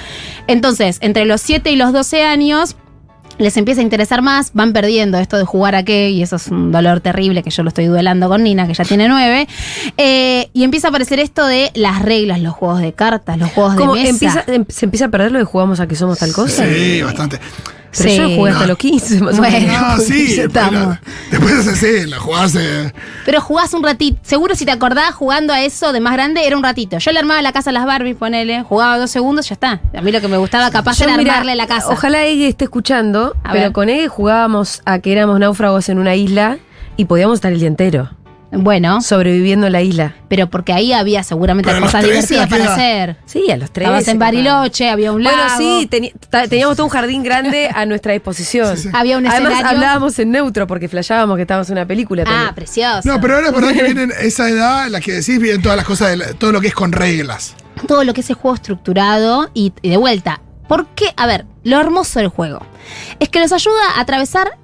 Entonces, 0.47 0.99
entre 1.01 1.25
los 1.25 1.41
7 1.41 1.71
y 1.71 1.77
los 1.77 1.93
12 1.93 2.23
años, 2.25 2.77
les 3.39 3.57
empieza 3.57 3.81
a 3.81 3.85
interesar 3.85 4.23
más, 4.23 4.51
van 4.55 4.73
perdiendo 4.73 5.19
esto 5.19 5.37
de 5.37 5.45
jugar 5.45 5.75
a 5.75 5.83
qué, 5.83 6.11
y 6.11 6.23
eso 6.23 6.37
es 6.37 6.49
un 6.49 6.73
dolor 6.73 7.01
terrible 7.01 7.43
que 7.43 7.51
yo 7.51 7.63
lo 7.63 7.69
estoy 7.69 7.87
duelando 7.87 8.29
con 8.29 8.43
Nina, 8.43 8.67
que 8.67 8.75
ya 8.75 8.85
tiene 8.85 9.09
nueve. 9.09 9.47
Eh, 9.97 10.49
y 10.53 10.65
empieza 10.65 10.89
a 10.89 10.91
aparecer 10.91 11.21
esto 11.21 11.47
de 11.47 11.71
las 11.75 12.03
reglas, 12.03 12.41
los 12.41 12.55
juegos 12.55 12.81
de 12.81 12.93
cartas, 12.93 13.39
los 13.39 13.51
juegos 13.53 13.77
de 13.77 13.87
mesa. 13.87 14.09
empieza, 14.09 14.45
em- 14.47 14.65
se 14.69 14.87
empieza 14.87 15.07
a 15.07 15.09
perder 15.09 15.33
lo 15.33 15.39
de 15.39 15.45
jugamos 15.45 15.81
a 15.81 15.87
que 15.87 15.97
somos 15.97 16.19
tal 16.19 16.33
cosa. 16.33 16.65
Sí, 16.67 17.03
bastante. 17.03 17.39
Pero 17.99 18.11
Sí. 18.11 18.17
yo 18.19 18.29
jugué 18.37 18.51
hasta 18.51 18.63
No. 18.63 18.67
los 18.69 18.79
15, 18.79 19.21
más 19.21 19.35
o 19.35 19.39
Bueno. 19.39 19.59
menos. 19.59 19.77
Ah, 19.87 19.97
sí, 19.99 20.35
ya 20.37 20.43
después, 20.43 20.65
estamos. 20.65 20.73
la, 20.89 21.01
después 21.31 21.67
de 21.67 21.77
sí, 22.05 22.11
la 22.11 22.19
jugarse. 22.19 22.93
Pero 23.25 23.41
jugás 23.41 23.73
un 23.75 23.83
ratito. 23.83 24.19
Seguro 24.23 24.55
si 24.55 24.65
te 24.65 24.71
acordás 24.73 25.15
jugando 25.15 25.53
a 25.53 25.63
eso 25.63 25.93
de 25.93 26.01
más 26.01 26.13
grande, 26.13 26.47
era 26.47 26.57
un 26.57 26.63
ratito. 26.63 26.99
Yo 26.99 27.13
le 27.13 27.19
armaba 27.19 27.41
la 27.43 27.53
casa 27.53 27.71
a 27.71 27.73
las 27.73 27.87
Barbies, 27.87 28.17
ponele, 28.17 28.63
jugaba 28.63 28.99
dos 28.99 29.11
segundos, 29.11 29.49
ya 29.49 29.55
está. 29.55 29.81
A 29.97 30.01
mí 30.03 30.13
lo 30.13 30.21
que 30.21 30.29
me 30.29 30.37
gustaba 30.37 30.71
capaz 30.71 30.99
Yo, 30.99 31.05
era 31.05 31.17
mira, 31.17 31.33
armarle 31.33 31.55
la 31.57 31.67
casa. 31.67 31.89
Ojalá 31.91 32.25
Ege 32.25 32.49
esté 32.49 32.65
escuchando, 32.65 33.35
A 33.45 33.53
pero 33.53 33.65
ver. 33.65 33.73
con 33.73 33.89
Ege 33.89 34.09
jugábamos 34.09 34.83
a 34.85 34.99
que 34.99 35.13
éramos 35.13 35.39
náufragos 35.41 35.89
en 35.89 35.99
una 35.99 36.15
isla 36.15 36.59
y 36.97 37.05
podíamos 37.07 37.37
estar 37.37 37.53
el 37.53 37.59
día 37.61 37.69
entero 37.69 38.11
Bueno, 38.53 39.01
sobreviviendo 39.03 39.67
en 39.67 39.73
la 39.73 39.83
isla. 39.83 40.15
pero 40.29 40.49
porque 40.49 40.73
ahí 40.73 40.93
había 40.93 41.23
seguramente 41.25 41.71
Pero 41.71 41.83
cosas 41.85 42.03
13, 42.05 42.35
divertidas 42.35 42.45
¿a 42.45 42.49
qué 42.49 42.63
para 42.63 42.73
hacer. 42.75 43.17
Sí, 43.27 43.51
a 43.51 43.57
los 43.57 43.71
tres. 43.73 43.87
Estabas 43.87 44.09
en 44.09 44.19
Bariloche, 44.19 44.89
había 44.89 45.13
un 45.13 45.23
lago. 45.25 45.37
Bueno, 45.37 45.57
sí, 45.59 45.89
teníamos 46.49 46.77
todo 46.77 46.87
un 46.87 46.91
jardín 46.93 47.23
grande 47.23 47.69
a 47.75 47.85
nuestra 47.87 48.13
disposición. 48.13 48.77
Sí, 48.77 48.85
sí. 48.85 48.89
Había 48.93 49.19
un 49.19 49.27
Además, 49.27 49.53
escenario. 49.53 49.77
hablábamos 49.79 50.19
en 50.19 50.31
neutro 50.31 50.67
porque 50.67 50.89
flashábamos 50.89 51.37
que 51.37 51.43
estábamos 51.43 51.69
en 51.71 51.73
una 51.79 51.87
película. 51.87 52.23
Ah, 52.27 52.31
también. 52.31 52.55
precioso. 52.55 53.01
No, 53.05 53.21
pero 53.21 53.35
ahora 53.37 53.49
es 53.49 53.53
verdad 53.55 53.73
que 53.73 53.83
vienen 53.83 54.13
esa 54.21 54.49
edad 54.49 54.87
en 54.87 54.93
la 54.93 55.01
que 55.01 55.13
decís, 55.13 55.39
vienen 55.41 55.61
todas 55.61 55.77
las 55.77 55.87
cosas, 55.87 56.11
de 56.11 56.17
la- 56.17 56.33
todo 56.35 56.53
lo 56.53 56.61
que 56.61 56.69
es 56.69 56.75
con 56.75 56.93
reglas. 56.93 57.55
todo 57.87 58.05
lo 58.05 58.15
que 58.15 58.21
es 58.23 58.31
el 58.31 58.37
juego 58.37 58.55
estructurado 58.55 59.51
y, 59.55 59.73
y 59.83 59.91
de 59.91 59.97
vuelta. 59.97 60.41
¿Por 60.69 60.87
qué? 60.95 61.13
A 61.17 61.27
ver, 61.27 61.47
lo 61.63 61.79
hermoso 61.81 62.19
del 62.21 62.29
juego 62.29 62.65
es 63.21 63.29
que 63.29 63.39
los 63.41 63.53
ayuda 63.53 63.75
a 63.97 64.01
atravesar 64.01 64.57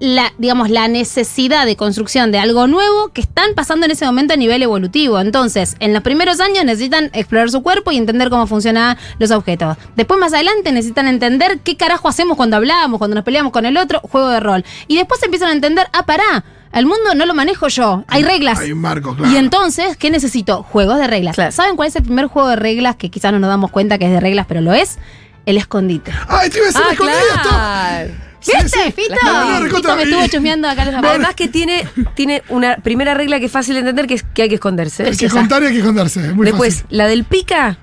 la, 0.00 0.32
digamos, 0.38 0.70
la 0.70 0.86
necesidad 0.88 1.66
de 1.66 1.76
construcción 1.76 2.30
de 2.30 2.38
algo 2.38 2.66
nuevo 2.66 3.08
que 3.08 3.20
están 3.20 3.54
pasando 3.54 3.86
en 3.86 3.92
ese 3.92 4.04
momento 4.06 4.34
a 4.34 4.36
nivel 4.36 4.62
evolutivo. 4.62 5.18
Entonces, 5.20 5.76
en 5.80 5.92
los 5.92 6.02
primeros 6.02 6.40
años 6.40 6.64
necesitan 6.64 7.10
explorar 7.12 7.50
su 7.50 7.62
cuerpo 7.62 7.90
y 7.90 7.96
entender 7.96 8.30
cómo 8.30 8.46
funcionan 8.46 8.96
los 9.18 9.30
objetos. 9.30 9.76
Después, 9.96 10.20
más 10.20 10.32
adelante, 10.32 10.70
necesitan 10.72 11.08
entender 11.08 11.60
qué 11.60 11.76
carajo 11.76 12.08
hacemos 12.08 12.36
cuando 12.36 12.56
hablamos, 12.56 12.98
cuando 12.98 13.16
nos 13.16 13.24
peleamos 13.24 13.52
con 13.52 13.66
el 13.66 13.76
otro, 13.76 14.00
juego 14.00 14.28
de 14.28 14.40
rol. 14.40 14.64
Y 14.86 14.96
después 14.96 15.22
empiezan 15.22 15.48
a 15.48 15.52
entender, 15.52 15.88
ah, 15.92 16.06
pará, 16.06 16.44
el 16.72 16.86
mundo 16.86 17.14
no 17.16 17.26
lo 17.26 17.34
manejo 17.34 17.68
yo, 17.68 18.04
hay 18.08 18.22
reglas. 18.22 18.58
Hay 18.60 18.72
un 18.72 18.80
marco, 18.80 19.16
claro. 19.16 19.32
Y 19.32 19.36
entonces, 19.36 19.96
¿qué 19.96 20.10
necesito? 20.10 20.62
Juegos 20.62 20.98
de 20.98 21.06
reglas. 21.06 21.34
Claro. 21.34 21.50
¿Saben 21.50 21.76
cuál 21.76 21.88
es 21.88 21.96
el 21.96 22.02
primer 22.02 22.26
juego 22.26 22.48
de 22.48 22.56
reglas 22.56 22.94
que 22.96 23.10
quizás 23.10 23.32
no 23.32 23.38
nos 23.38 23.48
damos 23.48 23.70
cuenta 23.70 23.98
que 23.98 24.04
es 24.04 24.12
de 24.12 24.20
reglas, 24.20 24.46
pero 24.46 24.60
lo 24.60 24.72
es? 24.74 24.98
El 25.46 25.56
escondite. 25.56 26.12
Ay, 26.28 26.50
te 26.50 26.58
iba 26.58 26.66
a 26.66 26.68
decir 26.68 26.82
Ah, 26.86 26.92
escondidas, 26.92 27.42
claro. 27.42 28.27
¿Viste, 28.46 28.68
sí. 28.68 28.92
Fito? 28.92 29.14
No, 29.24 29.50
no, 29.50 29.60
recontra- 29.60 29.92
Fito 29.92 29.96
me 29.96 30.02
estuvo 30.04 30.26
chusmeando 30.28 30.68
acá 30.68 30.84
los 30.84 30.94
zapatos. 30.94 31.10
Además 31.16 31.34
que 31.34 31.48
tiene, 31.48 31.86
tiene 32.14 32.42
una 32.48 32.76
primera 32.76 33.14
regla 33.14 33.38
que 33.40 33.46
es 33.46 33.52
fácil 33.52 33.74
de 33.74 33.80
entender, 33.80 34.06
que 34.06 34.14
es 34.14 34.22
que 34.22 34.42
hay 34.42 34.48
que 34.48 34.54
esconderse. 34.56 35.04
Hay 35.04 35.16
que 35.16 35.28
contar 35.28 35.62
y 35.62 35.66
hay 35.66 35.72
que 35.72 35.78
esconderse. 35.80 36.20
es 36.28 36.34
Muy 36.34 36.46
Después, 36.46 36.82
fácil. 36.82 36.96
la 36.96 37.06
del 37.06 37.24
pica 37.24 37.78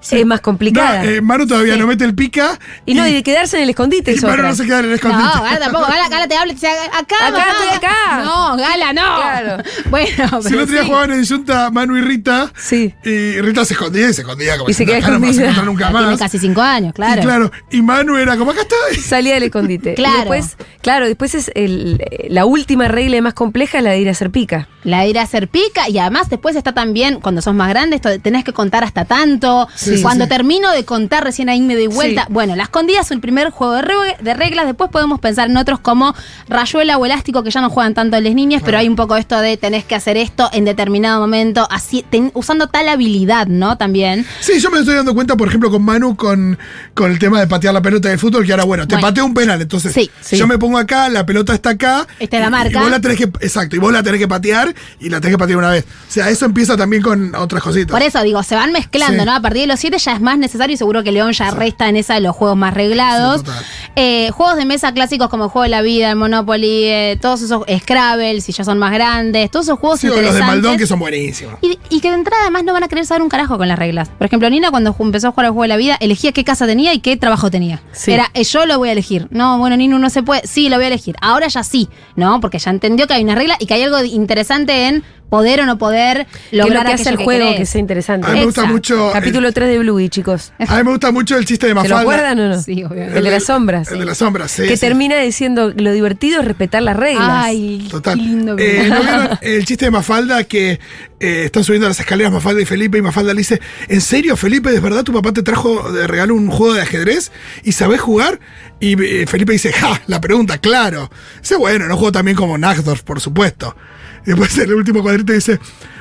Sí. 0.00 0.18
es 0.20 0.26
más 0.26 0.40
complicada. 0.40 1.02
No, 1.02 1.10
eh, 1.10 1.20
Manu 1.20 1.46
todavía 1.46 1.76
no 1.76 1.86
mete 1.86 2.04
el 2.04 2.14
pica. 2.14 2.58
y 2.86 2.94
no, 2.94 3.06
y 3.06 3.12
de 3.12 3.22
quedarse 3.22 3.56
en 3.58 3.64
el 3.64 3.70
escondite 3.70 4.12
y 4.12 4.18
otra. 4.18 4.36
no 4.36 4.54
se 4.54 4.64
queda 4.64 4.78
en 4.80 4.86
el 4.86 4.92
escondite. 4.92 5.22
No, 5.22 5.42
Gala 5.42 5.58
tampoco. 5.58 5.86
Gala, 5.86 6.08
Gala 6.08 6.26
te 6.28 6.36
habla 6.36 6.52
y 6.52 6.56
te 6.56 6.66
dice, 6.66 6.78
acá, 6.88 6.98
Acá, 6.98 7.30
mamá". 7.30 7.44
estoy 7.52 7.68
acá. 7.76 8.22
No, 8.24 8.56
Gala, 8.56 8.92
no. 8.92 9.16
Claro. 9.16 9.62
Bueno, 9.90 10.42
Si 10.42 10.48
el 10.54 10.60
otro 10.60 10.72
día 10.72 10.82
sí. 10.82 10.86
jugaban 10.88 11.10
en 11.12 11.26
Junta 11.26 11.70
Manu 11.70 11.96
y 11.96 12.00
Rita, 12.00 12.52
Sí. 12.56 12.94
y 13.04 13.40
Rita 13.40 13.64
se 13.64 13.74
escondía 13.74 14.08
y 14.08 14.14
se 14.14 14.20
escondía 14.22 14.56
como 14.56 14.70
Y 14.70 14.74
se 14.74 14.86
queda 14.86 14.98
"Acá 14.98 15.08
no 15.08 15.14
escondida". 15.16 15.42
encontrar 15.42 15.66
nunca 15.66 15.88
Tiene 15.90 16.06
más. 16.06 16.18
casi 16.18 16.38
cinco 16.38 16.62
años, 16.62 16.92
claro. 16.94 17.20
Y 17.20 17.24
claro, 17.24 17.52
y 17.70 17.82
Manu 17.82 18.16
era 18.16 18.36
como, 18.36 18.52
acá 18.52 18.62
estoy. 18.62 18.96
Salía 19.02 19.34
del 19.34 19.44
escondite. 19.44 19.94
Claro. 20.00 20.14
Y 20.16 20.18
después, 20.20 20.56
claro, 20.82 21.06
después 21.06 21.34
es 21.34 21.50
el, 21.54 22.02
la 22.28 22.44
última 22.46 22.88
regla 22.88 23.20
más 23.20 23.34
compleja 23.34 23.78
es 23.78 23.84
la 23.84 23.90
de 23.90 24.00
ir 24.00 24.08
a 24.08 24.12
hacer 24.12 24.30
pica. 24.30 24.68
La 24.82 25.00
de 25.02 25.08
ir 25.08 25.18
a 25.18 25.22
hacer 25.22 25.48
pica 25.48 25.88
y 25.90 25.98
además 25.98 26.30
después 26.30 26.56
está 26.56 26.72
también, 26.72 27.20
cuando 27.20 27.42
sos 27.42 27.54
más 27.54 27.68
grande, 27.68 27.96
esto 27.96 28.08
de 28.08 28.18
tenés 28.18 28.44
que 28.44 28.52
contar 28.54 28.82
hasta 28.84 29.04
tanto. 29.04 29.68
Sí, 29.74 29.89
sí, 29.96 30.02
cuando 30.02 30.24
sí. 30.24 30.30
termino 30.30 30.70
de 30.72 30.84
contar, 30.84 31.24
recién 31.24 31.48
ahí 31.48 31.60
me 31.60 31.74
doy 31.74 31.86
vuelta. 31.86 32.22
Sí. 32.26 32.32
Bueno, 32.32 32.56
la 32.56 32.64
escondida 32.64 33.00
es 33.00 33.10
el 33.10 33.20
primer 33.20 33.50
juego 33.50 33.74
de, 33.74 33.82
re- 33.82 34.16
de 34.20 34.34
reglas. 34.34 34.66
Después 34.66 34.90
podemos 34.90 35.20
pensar 35.20 35.48
en 35.50 35.56
otros 35.56 35.80
como 35.80 36.14
rayuela 36.48 36.98
o 36.98 37.04
elástico 37.06 37.42
que 37.42 37.50
ya 37.50 37.60
no 37.60 37.70
juegan 37.70 37.94
tanto 37.94 38.20
las 38.20 38.34
niñas, 38.34 38.62
pero 38.64 38.78
hay 38.78 38.88
un 38.88 38.96
poco 38.96 39.16
esto 39.16 39.38
de 39.40 39.56
tenés 39.56 39.84
que 39.84 39.94
hacer 39.94 40.16
esto 40.16 40.48
en 40.52 40.64
determinado 40.64 41.20
momento, 41.20 41.66
así 41.70 42.04
ten- 42.08 42.30
usando 42.34 42.66
tal 42.68 42.88
habilidad, 42.88 43.46
¿no? 43.46 43.76
También. 43.76 44.26
Sí, 44.40 44.60
yo 44.60 44.70
me 44.70 44.78
estoy 44.80 44.94
dando 44.94 45.14
cuenta, 45.14 45.36
por 45.36 45.48
ejemplo, 45.48 45.70
con 45.70 45.82
Manu, 45.82 46.16
con, 46.16 46.58
con 46.94 47.10
el 47.10 47.18
tema 47.18 47.40
de 47.40 47.46
patear 47.46 47.74
la 47.74 47.82
pelota 47.82 48.08
del 48.08 48.18
fútbol, 48.18 48.44
que 48.44 48.52
ahora, 48.52 48.64
bueno, 48.64 48.86
te 48.86 48.94
Bueno. 48.96 49.08
pateo 49.08 49.24
un 49.24 49.34
penal, 49.34 49.60
entonces 49.62 49.92
Sí, 49.92 50.10
sí. 50.20 50.36
yo 50.36 50.46
me 50.46 50.58
pongo 50.58 50.78
acá, 50.78 51.08
la 51.08 51.24
pelota 51.26 51.54
está 51.54 51.70
acá. 51.70 52.06
Esta 52.18 52.36
es 52.36 52.42
la 52.42 52.50
marca. 52.50 52.78
Y 52.78 52.82
vos 52.82 52.90
la 52.90 53.00
tenés 53.00 53.18
que, 53.18 53.24
exacto, 53.24 53.76
y 53.76 53.78
vos 53.78 53.92
la 53.92 54.02
tenés 54.02 54.20
que 54.20 54.28
patear 54.28 54.74
y 55.00 55.08
la 55.08 55.20
tenés 55.20 55.34
que 55.34 55.38
patear 55.38 55.58
una 55.58 55.70
vez. 55.70 55.84
O 55.84 56.12
sea, 56.12 56.28
eso 56.30 56.46
empieza 56.46 56.76
también 56.76 57.02
con 57.02 57.34
otras 57.34 57.62
cositas. 57.62 57.90
Por 57.90 58.02
eso 58.02 58.22
digo, 58.22 58.42
se 58.42 58.54
van 58.54 58.72
mezclando. 58.72 59.24
¿no? 59.24 59.32
A 59.34 59.40
partir 59.40 59.62
de 59.62 59.66
los 59.68 59.79
7 59.80 59.98
ya 59.98 60.12
es 60.12 60.20
más 60.20 60.38
necesario 60.38 60.74
y 60.74 60.76
seguro 60.76 61.02
que 61.02 61.12
León 61.12 61.32
ya 61.32 61.50
resta 61.50 61.88
en 61.88 61.96
esa 61.96 62.14
de 62.14 62.20
los 62.20 62.36
juegos 62.36 62.56
más 62.56 62.74
reglados. 62.74 63.42
Sí. 63.44 63.52
Eh, 63.96 64.30
juegos 64.30 64.56
de 64.56 64.64
mesa 64.64 64.92
clásicos 64.92 65.28
como 65.28 65.44
el 65.44 65.50
Juego 65.50 65.64
de 65.64 65.70
la 65.70 65.82
Vida, 65.82 66.10
el 66.10 66.16
Monopoly, 66.16 66.84
eh, 66.84 67.18
todos 67.20 67.42
esos 67.42 67.64
Scrabble, 67.80 68.40
si 68.40 68.52
ya 68.52 68.64
son 68.64 68.78
más 68.78 68.92
grandes, 68.92 69.50
todos 69.50 69.66
esos 69.66 69.78
juegos 69.78 70.00
Sí, 70.00 70.06
o 70.06 70.10
los 70.10 70.18
de 70.20 70.22
interesantes. 70.26 70.62
Maldón 70.62 70.78
que 70.78 70.86
son 70.86 70.98
buenísimos. 70.98 71.58
Y, 71.62 71.78
y 71.88 72.00
que 72.00 72.08
de 72.08 72.14
entrada 72.14 72.42
además 72.42 72.64
no 72.64 72.72
van 72.72 72.84
a 72.84 72.88
querer 72.88 73.04
saber 73.06 73.22
un 73.22 73.28
carajo 73.28 73.58
con 73.58 73.68
las 73.68 73.78
reglas. 73.78 74.08
Por 74.10 74.26
ejemplo, 74.26 74.48
Nina 74.50 74.70
cuando 74.70 74.94
empezó 74.98 75.28
a 75.28 75.30
jugar 75.32 75.46
al 75.46 75.52
juego 75.52 75.62
de 75.62 75.68
la 75.68 75.76
vida, 75.76 75.96
elegía 76.00 76.32
qué 76.32 76.44
casa 76.44 76.66
tenía 76.66 76.94
y 76.94 77.00
qué 77.00 77.16
trabajo 77.16 77.50
tenía. 77.50 77.82
Sí. 77.92 78.12
Era, 78.12 78.30
eh, 78.34 78.44
yo 78.44 78.66
lo 78.66 78.78
voy 78.78 78.90
a 78.90 78.92
elegir. 78.92 79.26
No, 79.30 79.58
bueno, 79.58 79.76
Nina 79.76 79.98
no 79.98 80.10
se 80.10 80.22
puede. 80.22 80.46
Sí, 80.46 80.68
lo 80.68 80.76
voy 80.76 80.84
a 80.84 80.88
elegir. 80.88 81.16
Ahora 81.20 81.48
ya 81.48 81.62
sí, 81.62 81.88
¿no? 82.16 82.40
Porque 82.40 82.58
ya 82.58 82.70
entendió 82.70 83.06
que 83.06 83.14
hay 83.14 83.24
una 83.24 83.34
regla 83.34 83.56
y 83.58 83.66
que 83.66 83.74
hay 83.74 83.82
algo 83.82 84.02
interesante 84.04 84.88
en 84.88 85.04
poder 85.30 85.60
o 85.60 85.66
no 85.66 85.78
poder 85.78 86.26
Que 86.26 86.56
es 86.58 86.64
lograr 86.64 86.82
lo 86.82 86.88
que 86.88 86.94
hace 86.94 87.08
el 87.10 87.16
que 87.16 87.24
juego 87.24 87.44
querés. 87.46 87.60
que 87.60 87.66
sea 87.66 87.80
interesante. 87.80 88.26
A 88.26 88.30
mí 88.32 88.40
me 88.40 88.44
gusta 88.44 88.62
Exacto. 88.62 88.74
mucho. 88.74 89.10
Capítulo 89.12 89.52
3 89.52 89.68
de 89.68 89.78
Bluey, 89.78 90.08
chicos. 90.10 90.52
a 90.58 90.76
mí 90.76 90.84
me 90.84 90.90
gusta 90.90 91.10
mucho 91.12 91.36
el 91.38 91.44
chiste 91.46 91.66
de 91.66 91.70
¿Se 91.70 91.74
lo 91.74 91.82
Mafalda. 91.82 92.00
acuerdan 92.00 92.38
o 92.40 92.48
no? 92.48 92.60
Sí, 92.60 92.84
obviamente. 92.84 93.18
El 93.18 93.24
de 93.24 93.30
las 93.30 93.44
sombras. 93.44 93.90
El 93.90 93.98
de 94.00 94.04
las 94.04 94.18
sombras, 94.18 94.50
sí. 94.50 94.62
que 94.64 94.76
sí. 94.76 94.80
termina 94.80 95.18
diciendo 95.20 95.72
lo 95.74 95.92
divertido 95.92 96.40
es 96.40 96.44
respetar 96.46 96.82
las 96.82 96.96
reglas. 96.96 97.28
Ay, 97.30 97.88
Total. 97.90 98.18
qué 98.18 98.22
lindo. 98.24 98.56
Eh, 98.58 98.86
¿no 98.88 99.00
vieron 99.00 99.28
el 99.40 99.64
chiste 99.64 99.86
de 99.86 99.90
Mafalda 99.92 100.44
que 100.44 100.80
eh, 101.20 101.44
están 101.44 101.64
subiendo 101.64 101.86
las 101.86 102.00
escaleras 102.00 102.32
Mafalda 102.32 102.62
y 102.62 102.64
Felipe 102.64 102.96
y 102.96 103.02
Mafalda 103.02 103.34
le 103.34 103.38
dice, 103.38 103.60
¿en 103.88 104.00
serio 104.00 104.36
Felipe, 104.36 104.70
de 104.70 104.80
verdad 104.80 105.04
tu 105.04 105.12
papá 105.12 105.32
te 105.32 105.42
trajo 105.42 105.92
de 105.92 106.06
regalo 106.06 106.34
un 106.34 106.50
juego 106.50 106.74
de 106.74 106.80
ajedrez 106.80 107.30
y 107.62 107.72
sabés 107.72 108.00
jugar? 108.00 108.40
Y 108.80 109.00
eh, 109.02 109.26
Felipe 109.26 109.52
dice, 109.52 109.72
ja, 109.72 110.00
la 110.06 110.20
pregunta, 110.20 110.58
claro. 110.58 111.10
Dice, 111.42 111.56
bueno, 111.56 111.86
no 111.86 111.96
juego 111.96 112.12
también 112.12 112.36
como 112.36 112.56
Nagdorf, 112.56 113.02
por 113.02 113.20
supuesto. 113.20 113.76
Y 114.24 114.30
después 114.30 114.56
en 114.58 114.64
el 114.64 114.74
último 114.74 115.02
cuadrito 115.02 115.32
dice, 115.32 115.58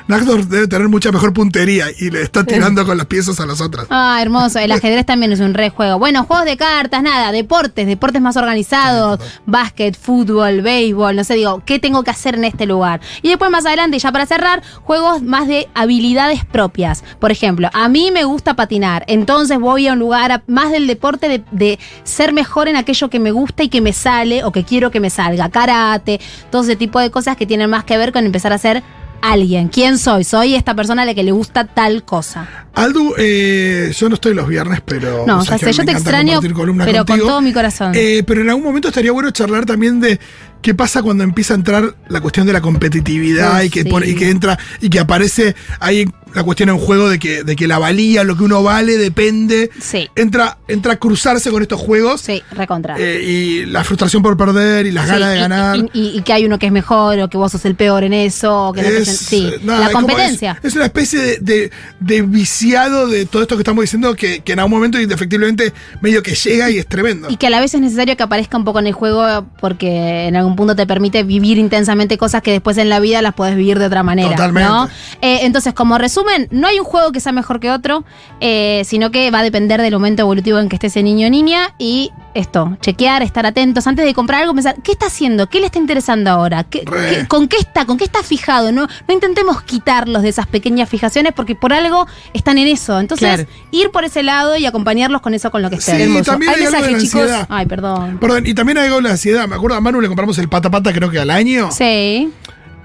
Nagdorf 0.10 0.48
debe 0.48 0.68
tener 0.68 0.90
mucha 0.90 1.12
mejor 1.12 1.34
puntería 1.34 1.86
y 1.96 2.10
le 2.10 2.24
está 2.24 2.44
tirando 2.44 2.84
con 2.84 2.98
las 2.98 3.06
piezas 3.06 3.40
a 3.40 3.46
las 3.46 3.62
otras. 3.62 3.86
Ah, 3.92 4.18
hermoso. 4.20 4.58
El 4.58 4.72
ajedrez 4.72 5.06
también 5.06 5.32
es 5.32 5.40
un 5.40 5.54
re 5.54 5.70
juego. 5.70 6.00
Bueno, 6.00 6.24
juegos 6.24 6.46
de 6.46 6.58
cartas, 6.58 7.04
nada, 7.04 7.32
deportes, 7.32 7.86
deportes 7.86 8.20
más 8.20 8.36
organizados, 8.36 9.20
básquet, 9.46 9.96
fútbol, 9.96 10.62
béisbol, 10.62 11.16
no 11.16 11.24
sé, 11.24 11.36
digo, 11.36 11.62
¿qué 11.64 11.78
tengo 11.78 12.04
que 12.04 12.10
hacer 12.10 12.34
en 12.34 12.46
este 12.46 12.66
lugar? 12.66 13.02
Y 13.22 13.30
después 13.30 13.52
más 13.52 13.68
adelante, 13.68 14.00
ya 14.00 14.12
para 14.12 14.26
cerrar, 14.26 14.64
juegos 15.10 15.24
más 15.28 15.48
de 15.48 15.68
habilidades 15.74 16.46
propias. 16.46 17.04
Por 17.20 17.32
ejemplo, 17.32 17.70
a 17.74 17.90
mí 17.90 18.12
me 18.12 18.24
gusta 18.24 18.56
patinar, 18.56 19.04
entonces 19.08 19.60
voy 19.60 19.88
a 19.88 19.94
un 19.94 20.00
lugar 20.00 20.32
a- 20.32 20.44
más 20.48 20.72
del 20.72 20.88
deporte 20.88 21.28
de, 21.28 21.44
de 21.52 21.80
ser 22.04 22.34
mejor 22.34 22.68
en 22.68 22.76
aquello 22.76 23.10
que 23.10 23.20
me 23.20 23.32
gusta 23.32 23.64
y 23.64 23.70
que 23.70 23.82
me 23.82 23.94
sale 23.94 24.44
o 24.44 24.52
que 24.52 24.64
quiero 24.64 24.92
que 24.92 25.00
me 25.00 25.10
salga. 25.10 25.50
Karate, 25.50 26.20
todo 26.52 26.62
ese 26.64 26.76
tipo 26.76 27.00
de 27.00 27.10
cosas 27.12 27.38
que 27.38 27.46
tienen 27.46 27.70
más 27.70 27.84
que 27.84 27.98
ver 27.98 28.12
con 28.12 28.26
empezar 28.26 28.54
a 28.54 28.58
ser 28.58 28.84
alguien. 29.22 29.68
¿Quién 29.68 29.98
soy? 29.98 30.24
Soy 30.24 30.56
esta 30.56 30.74
persona 30.76 31.02
a 31.02 31.06
la 31.06 31.14
que 31.14 31.24
le 31.24 31.32
gusta 31.34 31.66
tal 31.66 32.04
cosa. 32.04 32.48
Aldu, 32.74 33.16
eh, 33.18 33.92
yo 33.94 34.08
no 34.08 34.16
estoy 34.16 34.34
los 34.34 34.48
viernes, 34.48 34.80
pero... 34.86 35.26
No, 35.28 35.44
ya 35.44 35.58
sé, 35.58 35.74
yo 35.74 35.84
te 35.84 35.92
extraño, 35.92 36.40
pero 36.86 37.06
con 37.06 37.20
todo 37.20 37.42
mi 37.42 37.52
corazón. 37.52 37.92
Eh, 37.96 38.24
pero 38.26 38.42
en 38.42 38.50
algún 38.50 38.64
momento 38.64 38.88
estaría 38.88 39.12
bueno 39.12 39.30
charlar 39.32 39.66
también 39.66 40.00
de 40.00 40.18
qué 40.62 40.74
pasa 40.74 41.02
cuando 41.02 41.24
empieza 41.24 41.54
a 41.54 41.58
entrar 41.58 41.96
la 42.10 42.22
cuestión 42.22 42.46
de 42.48 42.54
la 42.54 42.62
competitividad 42.62 43.62
y, 43.64 43.70
que 43.70 43.84
sí. 43.84 43.90
pone- 43.90 44.08
y 44.08 44.16
que 44.16 44.30
entra 44.30 44.58
y 44.82 44.90
que 44.90 45.00
aparece 45.00 45.56
ahí 45.80 46.10
la 46.34 46.44
cuestión 46.44 46.70
en 46.70 46.78
juego 46.78 47.10
de 47.10 47.20
que, 47.20 47.44
de 47.44 47.56
que 47.56 47.68
la 47.68 47.80
valía, 47.80 48.24
lo 48.24 48.36
que 48.38 48.44
uno 48.44 48.64
vale, 48.64 48.98
depende. 48.98 49.70
Sí. 49.82 50.08
Entra, 50.16 50.58
entra 50.68 50.94
a 50.94 50.96
cruzarse 50.98 51.52
con 51.52 51.62
estos 51.62 51.80
juegos 51.80 52.22
Sí, 52.22 52.42
recontra. 52.52 52.96
eh, 53.00 53.22
y 53.24 53.66
la 53.66 53.84
frustración 53.84 54.22
por 54.24 54.38
perder 54.38 54.86
y 54.86 54.92
las 54.92 55.06
Sí, 55.06 55.12
ganas 55.12 55.30
de 55.32 55.38
y- 55.38 55.40
ganar. 55.40 55.78
Y, 55.78 55.90
y- 55.94 56.18
y 56.18 56.22
que 56.22 56.34
hay 56.34 56.46
uno 56.46 56.60
que 56.60 56.66
es 56.68 56.72
mejor 56.72 57.20
o 57.20 57.30
que 57.30 57.38
vos 57.38 57.52
sos 57.52 57.66
el 57.66 57.76
peor 57.76 58.04
en 58.04 58.14
eso. 58.14 58.70
O 58.70 58.74
que 58.74 58.82
Es, 58.82 59.08
sí, 59.18 59.50
eh, 59.54 59.60
nada, 59.64 59.88
la 59.88 59.92
competencia. 59.92 60.58
Es, 60.62 60.70
es 60.70 60.76
una 60.76 60.86
especie 60.86 61.20
de, 61.20 61.38
de- 61.40 61.72
de 62.00 62.22
viciado 62.22 63.08
de 63.08 63.26
todo 63.26 63.42
esto 63.42 63.56
que 63.56 63.62
estamos 63.62 63.84
diciendo 63.84 64.16
que, 64.16 64.42
que 64.42 64.54
en 64.54 64.60
algún 64.60 64.72
momento 64.78 64.98
efectivamente 64.98 65.74
medio 66.02 66.22
que 66.24 66.36
llega 66.36 66.70
y 66.70 66.78
es 66.78 66.88
tremendo. 66.88 67.28
Y 67.30 67.38
que 67.38 67.48
a 67.48 67.50
la 67.50 67.60
vez 67.60 67.74
es 67.74 67.82
necesario 67.82 68.16
que 68.18 68.24
aparezca 68.24 68.58
un 68.58 68.66
poco 68.66 68.80
en 68.80 68.88
el 68.88 68.94
juego 68.94 69.46
porque 69.60 70.28
en 70.28 70.36
algún 70.36 70.56
punto 70.56 70.76
te 70.76 70.86
permite 70.88 71.24
vivir 71.24 71.58
intensamente 71.58 72.18
cosas 72.18 72.42
que 72.42 72.52
después 72.52 72.78
en 72.78 72.90
la 72.90 73.00
vida 73.00 73.22
las 73.22 73.34
podés 73.34 73.56
vivir 73.56 73.80
de 73.80 73.86
otra 73.86 74.04
manera. 74.04 74.30
Totalmente. 74.32 74.70
¿no? 74.70 74.88
Eh, 75.22 75.40
entonces, 75.44 75.74
como 75.74 75.98
resumen, 75.98 76.19
no 76.52 76.68
hay 76.68 76.80
un 76.80 76.86
juego 76.86 77.12
que 77.12 77.20
sea 77.20 77.32
mejor 77.32 77.60
que 77.60 77.72
otro, 77.72 78.04
eh, 78.42 78.84
sino 78.86 79.12
que 79.12 79.32
va 79.32 79.40
a 79.40 79.44
depender 79.44 79.82
del 79.82 79.94
momento 79.94 80.22
evolutivo 80.24 80.60
en 80.60 80.70
que 80.70 80.76
esté 80.76 80.88
ese 80.88 81.04
niño 81.04 81.28
o 81.28 81.30
niña 81.30 81.74
y 81.78 82.12
esto, 82.36 82.78
chequear, 82.82 83.24
estar 83.24 83.46
atentos 83.46 83.86
antes 83.88 84.06
de 84.06 84.14
comprar 84.14 84.42
algo, 84.44 84.54
pensar, 84.54 84.76
¿qué 84.84 84.92
está 84.92 85.08
haciendo? 85.08 85.48
¿Qué 85.50 85.60
le 85.60 85.66
está 85.66 85.80
interesando 85.80 86.30
ahora? 86.30 86.64
¿Qué- 86.64 86.84
Re. 86.86 87.10
qué- 87.10 87.28
¿Con 87.28 87.48
qué 87.48 87.58
está? 87.58 87.86
¿Con 87.86 87.98
qué 87.98 88.04
está 88.06 88.22
fijado? 88.24 88.72
No, 88.72 88.88
no 89.08 89.14
intentemos 89.14 89.62
quitarlos 89.64 90.22
de 90.22 90.30
esas 90.30 90.48
pequeñas 90.48 90.88
fijaciones 90.90 91.34
porque 91.34 91.56
por 91.56 91.74
algo 91.74 92.08
están 92.34 92.58
en 92.58 92.68
eso. 92.68 93.00
Entonces, 93.00 93.28
Claro. 93.28 93.50
ir 93.72 93.90
por 93.92 94.04
ese 94.04 94.24
lado 94.24 94.56
y 94.58 94.66
acompañarnos 94.66 95.22
con 95.22 95.34
eso, 95.34 95.50
con 95.52 95.62
lo 95.62 95.70
que 95.70 95.82
Sí, 95.82 95.92
esté. 95.92 96.04
hermoso. 96.04 96.32
también 96.32 96.52
Hay 96.52 96.60
hay, 96.62 96.66
algo 96.68 96.82
de 96.86 96.92
la 96.94 97.00
chicos. 97.00 97.22
ansiedad. 97.22 97.48
Ay, 97.50 97.66
perdón. 97.66 98.18
Perdón, 98.20 98.46
y 98.46 98.54
también 98.54 98.78
hay 98.78 98.86
algo 98.86 98.98
de 98.98 99.04
la 99.04 99.10
ansiedad. 99.12 99.48
Me 99.48 99.56
acuerdo 99.56 99.76
a 99.78 99.82
Manu 99.82 100.00
le 100.00 100.08
compramos 100.08 100.38
el 100.38 100.48
pata 100.50 100.70
pata 100.70 100.94
creo 100.94 101.10
que 101.10 101.20
al 101.20 101.32
año. 101.32 101.70
Sí. 101.72 102.32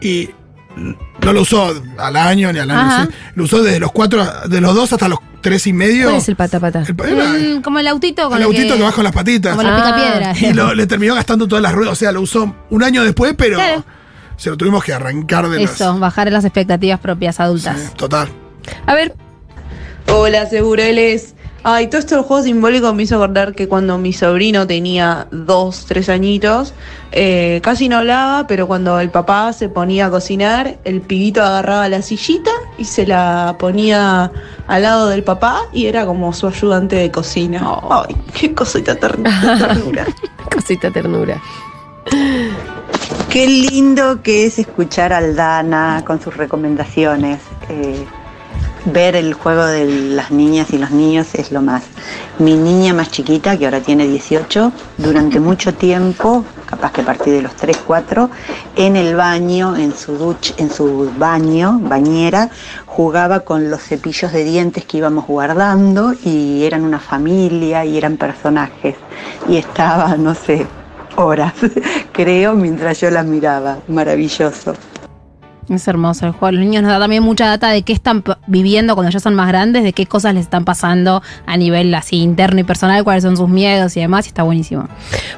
Y 0.01 0.31
no 0.77 1.33
lo 1.33 1.43
usó 1.43 1.73
al 1.99 2.17
año 2.17 2.53
ni 2.53 2.59
al 2.59 2.71
año. 2.71 3.07
Sí. 3.07 3.15
Lo 3.35 3.45
usó 3.45 3.63
desde 3.63 3.81
los 3.81 3.93
cuatro, 3.93 4.27
de 4.49 4.61
los 4.61 4.75
dos 4.75 4.93
hasta 4.93 5.09
los 5.09 5.19
tres 5.41 5.67
y 5.67 5.73
medio. 5.73 6.05
¿Cuál 6.07 6.17
es 6.17 6.29
el 6.29 6.37
pata 6.37 6.59
pata? 6.61 6.83
El 6.87 7.59
Mm, 7.59 7.63
como 7.63 7.79
el 7.79 7.87
autito 7.89 8.25
con 8.29 8.35
el 8.39 8.43
el 8.43 8.47
autito 8.47 8.77
que, 8.77 8.83
va 8.83 8.93
con 8.93 9.05
las 9.05 9.13
patitas. 9.13 9.57
Como 9.57 9.63
la 9.69 9.77
Ah. 9.77 9.95
pica 9.95 9.97
piedra. 9.97 10.51
Y 10.51 10.55
lo- 10.55 10.75
le 10.75 10.87
terminó 10.87 11.15
gastando 11.15 11.47
todas 11.47 11.63
las 11.63 11.73
ruedas. 11.73 11.93
O 11.93 11.97
sea, 11.97 12.13
lo 12.13 12.21
usó 12.23 12.55
un 12.71 12.83
año 12.83 13.05
después, 13.05 13.35
pero 13.37 13.57
Claro. 13.57 13.85
se 14.37 14.51
lo 14.51 14.57
tuvimos 14.57 14.83
que 14.83 14.93
arrancar 14.93 15.49
de 15.49 15.61
las- 15.63 15.75
Eso, 15.75 15.99
bajar 15.99 16.31
las 16.33 16.45
expectativas 16.45 16.99
propias 17.01 17.39
adultas. 17.41 17.79
Sí, 17.81 17.89
total. 17.97 18.29
A 18.87 18.95
ver, 18.95 19.15
Hola, 20.07 20.47
Segureles. 20.47 21.34
Ay, 21.67 21.87
todo 21.89 21.99
esto 21.99 22.15
del 22.17 22.25
juego 22.25 22.43
simbólico 22.43 22.93
me 22.93 23.05
hizo 23.05 23.17
acordar 23.17 23.55
que 23.55 23.69
cuando 23.69 23.97
mi 23.97 24.13
sobrino 24.13 24.67
tenía 24.67 25.27
dos, 25.31 25.87
tres 25.87 26.11
añitos, 26.11 26.75
eh, 27.11 27.61
casi 27.63 27.89
no 27.89 27.97
hablaba, 27.97 28.47
pero 28.47 28.67
cuando 28.67 29.01
el 29.01 29.09
papá 29.09 29.51
se 29.55 29.71
ponía 29.71 30.07
a 30.07 30.11
cocinar, 30.11 30.77
el 30.85 31.01
pibito 31.01 31.43
agarraba 31.43 31.89
la 31.89 32.03
sillita 32.03 32.51
y 32.77 32.85
se 32.85 33.07
la 33.07 33.57
ponía 33.59 34.31
al 34.67 34.83
lado 34.83 35.09
del 35.09 35.25
papá 35.25 35.63
y 35.73 35.87
era 35.87 36.05
como 36.05 36.35
su 36.35 36.49
ayudante 36.49 36.97
de 36.97 37.11
cocina. 37.11 37.67
Ay, 37.91 38.15
qué 38.39 38.55
cosita 38.55 38.95
ter- 38.97 39.17
ternura. 39.23 40.05
cosita 40.55 40.91
ternura. 40.91 41.41
Qué 43.31 43.47
lindo 43.47 44.23
que 44.23 44.45
es 44.47 44.59
escuchar 44.59 45.15
a 45.15 45.17
Aldana 45.19 46.03
con 46.07 46.21
sus 46.21 46.37
recomendaciones. 46.37 47.41
Eh, 47.71 48.05
ver 48.85 49.17
el 49.17 49.35
juego 49.35 49.65
de 49.65 49.87
las 49.87 50.31
niñas 50.31 50.71
y 50.73 50.79
los 50.79 50.91
niños 50.91 51.29
es 51.35 51.53
lo 51.53 51.63
más. 51.63 51.85
Mi 52.39 52.55
niña 52.55 52.93
más 52.93 53.11
chiquita, 53.11 53.57
que 53.57 53.65
ahora 53.65 53.81
tiene 53.81 54.07
18, 54.07 54.73
durante 54.99 55.41
mucho 55.41 55.73
tiempo, 55.75 56.45
capaz 56.67 56.93
que 56.93 57.01
a 57.01 57.05
partir 57.05 57.33
de 57.33 57.43
los 57.43 57.55
3, 57.57 57.79
4, 57.87 58.31
en 58.77 58.97
el 58.97 59.15
baño, 59.17 59.77
en 59.77 59.97
su 59.97 60.17
duch, 60.17 60.53
en 60.59 60.71
su 60.71 61.11
baño, 61.17 61.79
bañera, 61.83 62.51
jugaba 62.87 63.41
con 63.41 63.71
los 63.71 63.83
cepillos 63.83 64.33
de 64.33 64.45
dientes 64.45 64.85
que 64.85 64.99
íbamos 64.99 65.27
guardando 65.27 66.13
y 66.25 66.65
eran 66.65 66.85
una 66.85 67.01
familia 67.01 67.85
y 67.85 67.97
eran 67.97 68.17
personajes. 68.17 68.97
Y 69.49 69.57
estaba, 69.57 70.17
no 70.17 70.35
sé, 70.35 70.67
horas, 71.17 71.55
creo, 72.13 72.55
mientras 72.55 73.01
yo 73.01 73.11
las 73.11 73.25
miraba. 73.25 73.79
Maravilloso. 73.89 74.75
Es 75.69 75.89
hermoso 75.89 76.27
el 76.27 76.33
juego. 76.33 76.53
Los 76.53 76.61
niños 76.65 76.83
nos 76.83 76.93
da 76.93 76.99
también 76.99 77.23
mucha 77.23 77.47
data 77.47 77.69
de 77.71 77.83
qué 77.83 77.93
están 77.93 78.23
viviendo 78.47 78.95
cuando 78.95 79.11
ya 79.11 79.21
son 79.21 79.35
más 79.35 79.49
grandes, 79.49 79.83
de 79.83 79.93
qué 79.93 80.07
cosas 80.07 80.35
les 80.35 80.43
están 80.45 80.65
pasando 80.65 81.23
a 81.47 81.57
nivel 81.57 81.95
así 81.95 82.17
interno 82.17 82.61
y 82.61 82.65
personal, 82.65 83.03
cuáles 83.05 83.23
son 83.25 83.37
sus 83.37 83.49
miedos 83.49 83.97
y 83.97 84.01
demás, 84.01 84.27
y 84.27 84.29
está 84.29 84.43
buenísimo. 84.43 84.89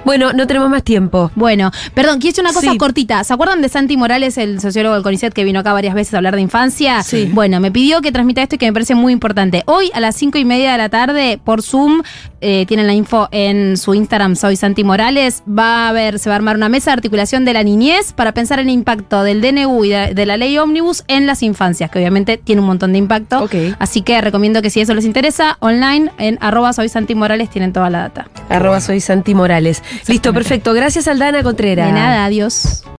Bueno, 0.05 0.33
no 0.33 0.47
tenemos 0.47 0.69
más 0.71 0.83
tiempo. 0.83 1.31
Bueno, 1.35 1.71
perdón, 1.95 2.19
decir 2.19 2.41
una 2.41 2.53
cosa 2.53 2.73
Sí. 2.73 2.79
cortita. 2.79 3.23
¿Se 3.25 3.33
acuerdan 3.33 3.63
de 3.63 3.69
Santi 3.69 3.97
Morales, 3.97 4.37
el 4.39 4.61
sociólogo 4.61 4.95
del 4.95 5.03
CONICET 5.05 5.33
que 5.33 5.45
vino 5.45 5.61
acá 5.61 5.73
varias 5.73 5.95
veces 5.95 6.15
a 6.15 6.17
hablar 6.19 6.35
de 6.35 6.43
infancia? 6.43 7.03
Sí. 7.03 7.31
Bueno, 7.33 7.61
me 7.61 7.71
pidió 7.71 8.01
que 8.01 8.11
transmita 8.13 8.43
esto 8.43 8.57
y 8.57 8.59
que 8.59 8.67
me 8.67 8.73
parece 8.73 8.95
muy 8.95 9.13
importante. 9.13 9.63
Hoy 9.67 9.91
a 9.95 10.01
las 10.01 10.17
cinco 10.17 10.39
y 10.39 10.45
media 10.45 10.73
de 10.73 10.79
la 10.79 10.89
tarde, 10.89 11.39
por 11.45 11.63
Zoom, 11.63 12.03
eh, 12.49 12.65
tienen 12.65 12.87
la 12.87 12.95
info 12.95 13.27
en 13.33 13.77
su 13.77 13.93
Instagram, 13.93 14.37
soy 14.37 14.55
Santi 14.55 14.85
Morales, 14.85 15.43
va 15.49 15.87
a 15.87 15.89
haber, 15.89 16.21
se 16.21 16.29
va 16.29 16.37
a 16.37 16.39
armar 16.39 16.55
una 16.55 16.69
mesa 16.69 16.93
de 16.93 16.93
articulación 16.93 17.45
de 17.45 17.53
la 17.53 17.65
niñez 17.65 18.13
para 18.13 18.31
pensar 18.35 18.61
en 18.61 18.69
el 18.69 18.75
impacto 18.75 19.25
del 19.25 19.41
DNU 19.41 19.85
y 19.85 19.89
de, 19.89 20.15
de 20.15 20.27
la 20.27 20.37
ley 20.37 20.57
Omnibus 20.57 21.03
en 21.09 21.27
las 21.27 21.43
infancias, 21.43 21.91
que 21.91 21.99
obviamente 21.99 22.37
tiene 22.37 22.61
un 22.61 22.69
montón 22.69 22.93
de 22.93 22.99
impacto. 22.99 23.43
Ok. 23.43 23.55
Así 23.81 24.03
que 24.03 24.21
recomiendo 24.21 24.63
que 24.63 24.71
si 24.71 24.81
eso 24.81 24.95
les 24.95 25.05
interesa, 25.05 25.57
online 25.59 26.13
en 26.19 26.39
arroba 26.41 26.73
soy 26.73 26.89
Santi 26.89 27.17
Morales 27.17 27.51
tienen 27.51 27.73
toda 27.73 27.91
la 27.91 27.99
data. 28.03 28.29
Arroba 28.49 28.81
soy 28.81 29.01
Santi 29.01 29.35
Morales. 29.35 29.83
Listo, 30.07 30.33
perfecto. 30.33 30.73
Gracias, 30.73 31.09
Aldana 31.09 31.43
Contreras. 31.43 31.89
De 31.89 31.93
nada, 31.93 32.27
adiós. 32.27 32.87